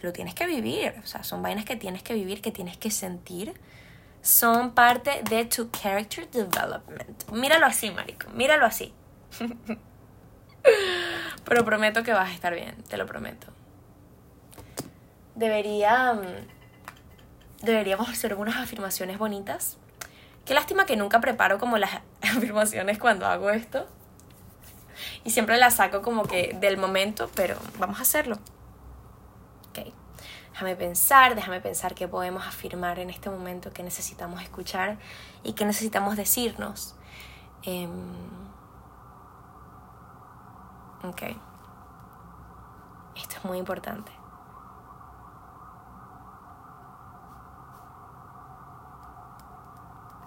Lo 0.00 0.12
tienes 0.12 0.34
que 0.34 0.46
vivir, 0.46 0.94
o 1.02 1.06
sea, 1.06 1.22
son 1.22 1.42
vainas 1.42 1.64
que 1.64 1.76
tienes 1.76 2.02
que 2.02 2.14
vivir, 2.14 2.42
que 2.42 2.50
tienes 2.50 2.76
que 2.76 2.90
sentir. 2.90 3.54
Son 4.20 4.72
parte 4.72 5.22
de 5.28 5.44
tu 5.44 5.70
character 5.70 6.28
development. 6.30 7.30
Míralo 7.30 7.66
así, 7.66 7.90
marico, 7.90 8.28
míralo 8.30 8.66
así. 8.66 8.92
Pero 11.44 11.64
prometo 11.64 12.02
que 12.02 12.12
vas 12.12 12.30
a 12.30 12.32
estar 12.32 12.54
bien, 12.54 12.74
te 12.88 12.96
lo 12.96 13.06
prometo. 13.06 13.48
Debería. 15.34 16.14
Mm, 16.14 16.46
deberíamos 17.62 18.08
hacer 18.08 18.34
unas 18.34 18.56
afirmaciones 18.56 19.18
bonitas. 19.18 19.78
Qué 20.44 20.54
lástima 20.54 20.86
que 20.86 20.96
nunca 20.96 21.20
preparo 21.20 21.58
como 21.58 21.78
las 21.78 21.90
afirmaciones 22.22 22.98
cuando 22.98 23.26
hago 23.26 23.50
esto. 23.50 23.86
Y 25.24 25.30
siempre 25.30 25.56
las 25.58 25.76
saco 25.76 26.02
como 26.02 26.24
que 26.24 26.56
del 26.60 26.76
momento, 26.76 27.30
pero 27.34 27.56
vamos 27.78 27.98
a 27.98 28.02
hacerlo. 28.02 28.36
Ok. 29.70 29.86
Déjame 30.52 30.76
pensar, 30.76 31.34
déjame 31.34 31.60
pensar 31.60 31.94
qué 31.94 32.08
podemos 32.08 32.46
afirmar 32.46 32.98
en 32.98 33.10
este 33.10 33.30
momento, 33.30 33.72
que 33.72 33.82
necesitamos 33.82 34.42
escuchar 34.42 34.98
y 35.42 35.54
que 35.54 35.64
necesitamos 35.64 36.16
decirnos. 36.16 36.94
Eh, 37.64 37.88
Ok. 41.04 41.22
Esto 43.16 43.36
es 43.36 43.44
muy 43.44 43.58
importante. 43.58 44.12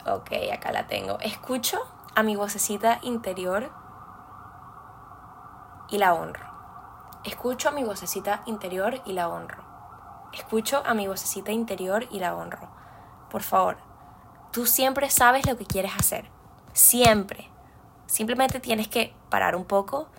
Ok, 0.05 0.31
acá 0.53 0.71
la 0.71 0.87
tengo. 0.87 1.19
Escucho 1.19 1.79
a 2.15 2.23
mi 2.23 2.35
vocecita 2.35 2.99
interior 3.01 3.71
y 5.89 5.97
la 5.97 6.13
honro. 6.13 6.45
Escucho 7.23 7.69
a 7.69 7.71
mi 7.71 7.83
vocecita 7.83 8.43
interior 8.45 9.01
y 9.05 9.13
la 9.13 9.29
honro. 9.29 9.63
Escucho 10.33 10.83
a 10.85 10.93
mi 10.93 11.07
vocecita 11.07 11.51
interior 11.51 12.07
y 12.11 12.19
la 12.19 12.35
honro. 12.35 12.69
Por 13.29 13.41
favor, 13.41 13.77
tú 14.51 14.65
siempre 14.65 15.09
sabes 15.09 15.47
lo 15.47 15.57
que 15.57 15.65
quieres 15.65 15.93
hacer. 15.97 16.29
Siempre. 16.73 17.49
Simplemente 18.05 18.59
tienes 18.59 18.87
que 18.87 19.15
parar 19.29 19.55
un 19.55 19.65
poco, 19.65 20.09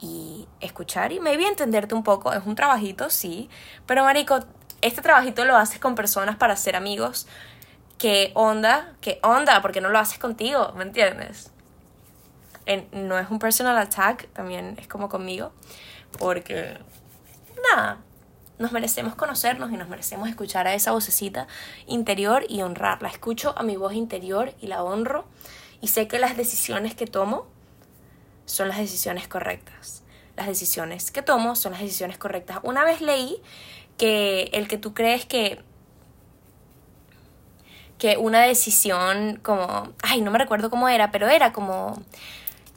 y 0.00 0.48
escuchar 0.60 1.12
y 1.12 1.20
maybe 1.20 1.46
entenderte 1.46 1.94
un 1.94 2.02
poco. 2.02 2.32
Es 2.32 2.44
un 2.44 2.54
trabajito, 2.54 3.10
sí, 3.10 3.48
pero 3.86 4.04
marico, 4.04 4.40
este 4.80 5.02
trabajito 5.02 5.44
lo 5.44 5.56
haces 5.56 5.80
con 5.80 5.94
personas 5.94 6.36
para 6.36 6.56
ser 6.56 6.76
amigos. 6.76 7.26
¿Qué 7.98 8.32
onda? 8.34 8.94
¿Qué 9.00 9.18
onda? 9.22 9.62
Porque 9.62 9.80
no 9.80 9.88
lo 9.88 9.98
haces 9.98 10.18
contigo, 10.18 10.72
¿me 10.76 10.84
entiendes? 10.84 11.52
no 12.92 13.16
es 13.16 13.30
un 13.30 13.38
personal 13.38 13.78
attack, 13.78 14.26
también 14.32 14.76
es 14.80 14.88
como 14.88 15.08
conmigo, 15.08 15.52
porque 16.18 16.76
nada, 17.70 17.98
nos 18.58 18.72
merecemos 18.72 19.14
conocernos 19.14 19.70
y 19.70 19.76
nos 19.76 19.88
merecemos 19.88 20.28
escuchar 20.28 20.66
a 20.66 20.74
esa 20.74 20.92
vocecita 20.92 21.46
interior 21.86 22.44
y 22.48 22.62
honrarla. 22.62 23.08
Escucho 23.08 23.54
a 23.56 23.62
mi 23.62 23.76
voz 23.76 23.94
interior 23.94 24.52
y 24.60 24.66
la 24.66 24.82
honro 24.82 25.26
y 25.80 25.88
sé 25.88 26.08
que 26.08 26.18
las 26.18 26.36
decisiones 26.36 26.94
que 26.94 27.06
tomo 27.06 27.46
son 28.46 28.68
las 28.68 28.78
decisiones 28.78 29.28
correctas. 29.28 30.02
Las 30.36 30.46
decisiones 30.46 31.10
que 31.10 31.22
tomo 31.22 31.56
son 31.56 31.72
las 31.72 31.80
decisiones 31.80 32.18
correctas. 32.18 32.58
Una 32.62 32.84
vez 32.84 33.00
leí 33.00 33.40
que 33.96 34.50
el 34.52 34.68
que 34.68 34.78
tú 34.78 34.92
crees 34.92 35.24
que 35.24 35.62
que 37.98 38.16
una 38.16 38.42
decisión 38.42 39.40
como, 39.42 39.92
ay, 40.02 40.20
no 40.20 40.30
me 40.30 40.38
recuerdo 40.38 40.70
cómo 40.70 40.88
era, 40.88 41.10
pero 41.10 41.28
era 41.28 41.52
como 41.52 42.02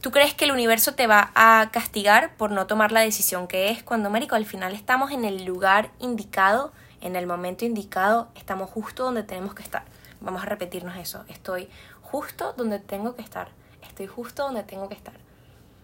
tú 0.01 0.11
crees 0.11 0.33
que 0.33 0.45
el 0.45 0.51
universo 0.51 0.93
te 0.95 1.07
va 1.07 1.31
a 1.35 1.69
castigar 1.71 2.35
por 2.35 2.51
no 2.51 2.67
tomar 2.67 2.91
la 2.91 3.01
decisión 3.01 3.47
que 3.47 3.69
es 3.69 3.83
cuando, 3.83 4.09
Mérico, 4.09 4.35
al 4.35 4.45
final 4.45 4.73
estamos 4.73 5.11
en 5.11 5.25
el 5.25 5.45
lugar 5.45 5.91
indicado, 5.99 6.71
en 7.01 7.15
el 7.15 7.27
momento 7.27 7.65
indicado, 7.65 8.29
estamos 8.35 8.69
justo 8.69 9.03
donde 9.03 9.23
tenemos 9.23 9.53
que 9.53 9.63
estar. 9.63 9.83
Vamos 10.21 10.43
a 10.43 10.45
repetirnos 10.45 10.97
eso. 10.97 11.23
Estoy 11.29 11.69
justo 12.01 12.53
donde 12.57 12.79
tengo 12.79 13.15
que 13.15 13.21
estar. 13.21 13.49
Estoy 13.81 14.07
justo 14.07 14.43
donde 14.43 14.63
tengo 14.63 14.89
que 14.89 14.95
estar. 14.95 15.13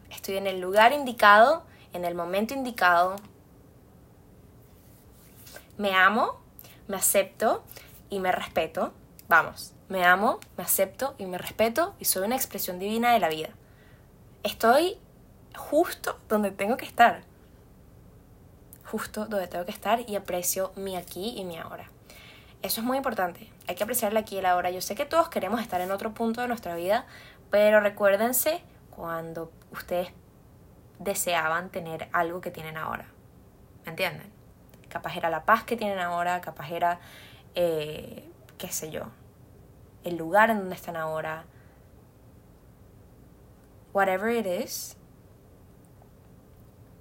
Estoy 0.09 0.37
en 0.37 0.47
el 0.47 0.59
lugar 0.59 0.91
indicado, 0.93 1.63
en 1.93 2.05
el 2.05 2.15
momento 2.15 2.53
indicado. 2.53 3.15
Me 5.77 5.93
amo, 5.93 6.39
me 6.87 6.97
acepto 6.97 7.63
y 8.09 8.19
me 8.19 8.31
respeto. 8.31 8.93
Vamos, 9.27 9.73
me 9.89 10.05
amo, 10.05 10.39
me 10.55 10.63
acepto 10.63 11.15
y 11.17 11.25
me 11.25 11.37
respeto 11.37 11.95
y 11.99 12.05
soy 12.05 12.25
una 12.25 12.35
expresión 12.35 12.77
divina 12.77 13.11
de 13.13 13.19
la 13.19 13.29
vida. 13.29 13.49
Estoy 14.43 14.97
justo 15.55 16.19
donde 16.29 16.51
tengo 16.51 16.77
que 16.77 16.85
estar. 16.85 17.23
Justo 18.85 19.25
donde 19.25 19.47
tengo 19.47 19.65
que 19.65 19.71
estar 19.71 20.07
y 20.07 20.15
aprecio 20.15 20.71
mi 20.75 20.95
aquí 20.95 21.33
y 21.37 21.43
mi 21.43 21.57
ahora. 21.57 21.89
Eso 22.61 22.81
es 22.81 22.85
muy 22.85 22.97
importante. 22.97 23.51
Hay 23.67 23.75
que 23.75 23.83
apreciar 23.83 24.11
el 24.11 24.17
aquí 24.17 24.35
y 24.35 24.39
el 24.39 24.45
ahora. 24.45 24.69
Yo 24.69 24.81
sé 24.81 24.95
que 24.95 25.05
todos 25.05 25.29
queremos 25.29 25.59
estar 25.59 25.81
en 25.81 25.91
otro 25.91 26.13
punto 26.13 26.41
de 26.41 26.47
nuestra 26.47 26.75
vida, 26.75 27.05
pero 27.49 27.79
recuérdense 27.79 28.61
cuando 28.95 29.51
ustedes 29.71 30.09
deseaban 30.99 31.69
tener 31.69 32.09
algo 32.11 32.41
que 32.41 32.51
tienen 32.51 32.77
ahora. 32.77 33.05
¿Me 33.85 33.91
entienden? 33.91 34.31
Capaz 34.89 35.15
era 35.17 35.29
la 35.29 35.45
paz 35.45 35.63
que 35.63 35.77
tienen 35.77 35.99
ahora, 35.99 36.41
capaz 36.41 36.69
era, 36.71 36.99
eh, 37.55 38.29
qué 38.57 38.69
sé 38.69 38.91
yo, 38.91 39.03
el 40.03 40.17
lugar 40.17 40.49
en 40.49 40.59
donde 40.59 40.75
están 40.75 40.95
ahora. 40.95 41.45
Whatever 43.93 44.35
it 44.35 44.45
is, 44.45 44.97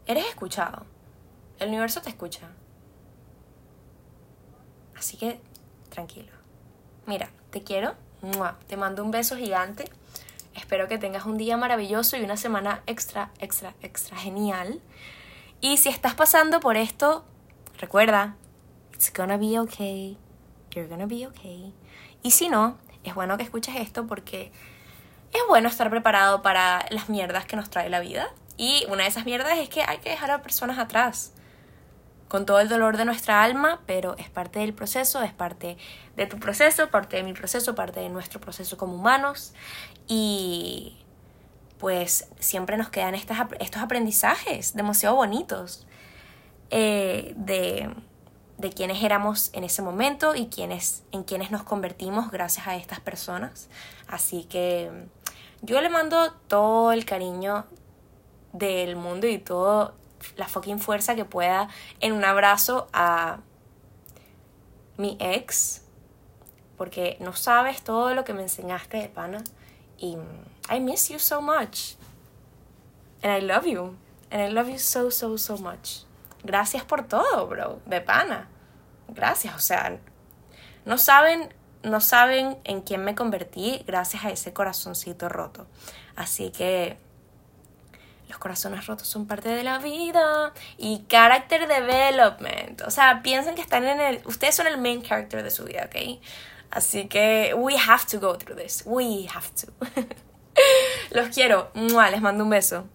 eres 0.07 0.27
escuchado. 0.27 0.87
El 1.59 1.69
universo 1.69 2.01
te 2.01 2.09
escucha. 2.09 2.49
Así 4.97 5.17
que, 5.17 5.41
tranquilo. 5.89 6.33
Mira, 7.07 7.31
te 7.51 7.63
quiero. 7.63 7.95
Te 8.69 8.77
mando 8.77 9.05
un 9.05 9.11
beso 9.11 9.37
gigante. 9.37 9.85
Espero 10.55 10.89
que 10.89 10.99
tengas 10.99 11.27
un 11.27 11.37
día 11.37 11.57
maravilloso 11.57 12.17
y 12.17 12.23
una 12.23 12.37
semana 12.37 12.83
extra, 12.87 13.33
extra, 13.41 13.75
extra 13.83 14.17
genial. 14.17 14.81
Y 15.61 15.79
si 15.79 15.89
estás 15.89 16.15
pasando 16.15 16.61
por 16.61 16.77
esto, 16.77 17.25
recuerda, 17.79 18.37
it's 18.93 19.13
gonna 19.13 19.37
be 19.37 19.59
okay. 19.59 20.17
You're 20.75 20.89
gonna 20.89 21.07
be 21.07 21.27
okay. 21.27 21.73
Y 22.23 22.33
si 22.33 22.49
no, 22.49 22.77
es 23.05 23.15
bueno 23.15 23.37
que 23.37 23.45
escuches 23.45 23.77
esto 23.77 24.07
porque 24.07 24.51
es 25.33 25.41
bueno 25.49 25.69
estar 25.69 25.91
preparado 25.91 26.43
para 26.43 26.87
las 26.91 27.09
mierdas 27.09 27.45
que 27.45 27.57
nos 27.57 27.71
trae 27.71 27.89
la 27.89 28.01
vida. 28.01 28.29
Y 28.57 28.85
una 28.89 29.03
de 29.03 29.09
esas 29.09 29.25
mierdas 29.25 29.59
es 29.59 29.69
que 29.69 29.83
hay 29.83 29.99
que 29.99 30.11
dejar 30.11 30.31
a 30.31 30.43
personas 30.43 30.79
atrás. 30.79 31.33
Con 32.29 32.47
todo 32.47 32.59
el 32.59 32.69
dolor 32.69 32.97
de 32.97 33.05
nuestra 33.05 33.45
alma, 33.45 33.83
pero 33.87 34.17
es 34.17 34.29
parte 34.31 34.59
del 34.59 34.73
proceso, 34.73 35.23
es 35.23 35.33
parte 35.33 35.77
de 36.17 36.27
tu 36.27 36.39
proceso, 36.39 36.91
parte 36.91 37.17
de 37.17 37.23
mi 37.23 37.33
proceso, 37.33 37.75
parte 37.75 38.01
de 38.01 38.09
nuestro 38.09 38.41
proceso 38.41 38.77
como 38.77 38.95
humanos. 38.95 39.53
Y 40.09 40.97
pues 41.79 42.29
siempre 42.41 42.77
nos 42.77 42.89
quedan 42.89 43.15
estas, 43.15 43.47
estos 43.61 43.83
aprendizajes 43.83 44.75
demasiado 44.75 45.17
bonitos 45.17 45.87
eh, 46.71 47.35
de, 47.37 47.95
de 48.59 48.71
quienes 48.71 49.03
éramos 49.03 49.51
en 49.53 49.65
ese 49.65 49.83
momento 49.83 50.35
y 50.35 50.47
quienes, 50.47 51.03
en 51.13 51.25
quienes 51.25 51.51
nos 51.51 51.65
convertimos 51.65 52.31
gracias 52.31 52.67
a 52.67 52.77
estas 52.77 53.01
personas. 53.01 53.69
Así 54.07 54.45
que 54.45 54.91
yo 55.63 55.81
le 55.81 55.89
mando 55.89 56.33
todo 56.47 56.93
el 56.93 57.05
cariño 57.05 57.67
del 58.53 58.97
mundo 58.97 59.27
y 59.27 59.39
toda 59.39 59.95
la 60.37 60.47
fucking 60.47 60.79
fuerza 60.79 61.15
que 61.15 61.25
pueda 61.25 61.69
en 62.01 62.13
un 62.13 62.25
abrazo 62.25 62.89
a 62.93 63.39
mi 64.97 65.17
ex. 65.21 65.83
Porque 66.77 67.17
no 67.21 67.35
sabes 67.35 67.83
todo 67.83 68.15
lo 68.15 68.25
que 68.25 68.35
me 68.35 68.43
enseñaste 68.43 68.99
de 68.99 69.09
pana. 69.09 69.43
Y 69.99 70.17
I 70.71 70.81
miss 70.81 71.09
you 71.09 71.19
so 71.19 71.41
much. 71.41 71.97
And 73.23 73.33
I 73.33 73.47
love 73.47 73.67
you. 73.67 73.97
And 74.31 74.43
I 74.43 74.53
love 74.53 74.69
you 74.69 74.79
so, 74.79 75.11
so, 75.11 75.37
so 75.37 75.57
much. 75.57 76.05
Gracias 76.45 76.85
por 76.85 77.09
todo, 77.09 77.47
bro. 77.49 77.81
De 77.87 78.01
pana. 78.01 78.49
Gracias. 79.09 79.55
O 79.55 79.59
sea, 79.59 79.99
no 80.85 80.99
saben, 80.99 81.53
no 81.83 82.01
saben 82.01 82.59
en 82.65 82.83
quién 82.83 83.03
me 83.03 83.15
convertí 83.15 83.83
gracias 83.87 84.25
a 84.25 84.31
ese 84.31 84.53
corazoncito 84.53 85.29
roto. 85.29 85.67
Así 86.17 86.51
que 86.51 86.99
los 88.29 88.39
corazones 88.39 88.87
rotos 88.87 89.09
son 89.09 89.27
parte 89.27 89.49
de 89.49 89.65
la 89.65 89.79
vida. 89.79 90.53
Y 90.77 91.07
character 91.09 91.67
development. 91.67 92.83
O 92.83 92.91
sea, 92.91 93.23
piensen 93.23 93.55
que 93.55 93.63
están 93.63 93.85
en 93.85 94.01
el. 94.01 94.23
Ustedes 94.27 94.55
son 94.55 94.67
el 94.67 94.79
main 94.79 95.03
character 95.03 95.43
de 95.43 95.51
su 95.51 95.65
vida, 95.65 95.87
¿ok? 95.87 96.21
Así 96.71 97.07
que 97.07 97.55
we 97.57 97.75
have 97.77 98.05
to 98.11 98.21
go 98.21 98.37
through 98.37 98.59
this. 98.59 98.83
We 98.85 99.27
have 99.33 99.49
to. 99.63 99.73
Los 101.11 101.29
quiero. 101.29 101.71
Les 101.75 102.21
mando 102.21 102.45
un 102.45 102.51
beso. 102.51 102.87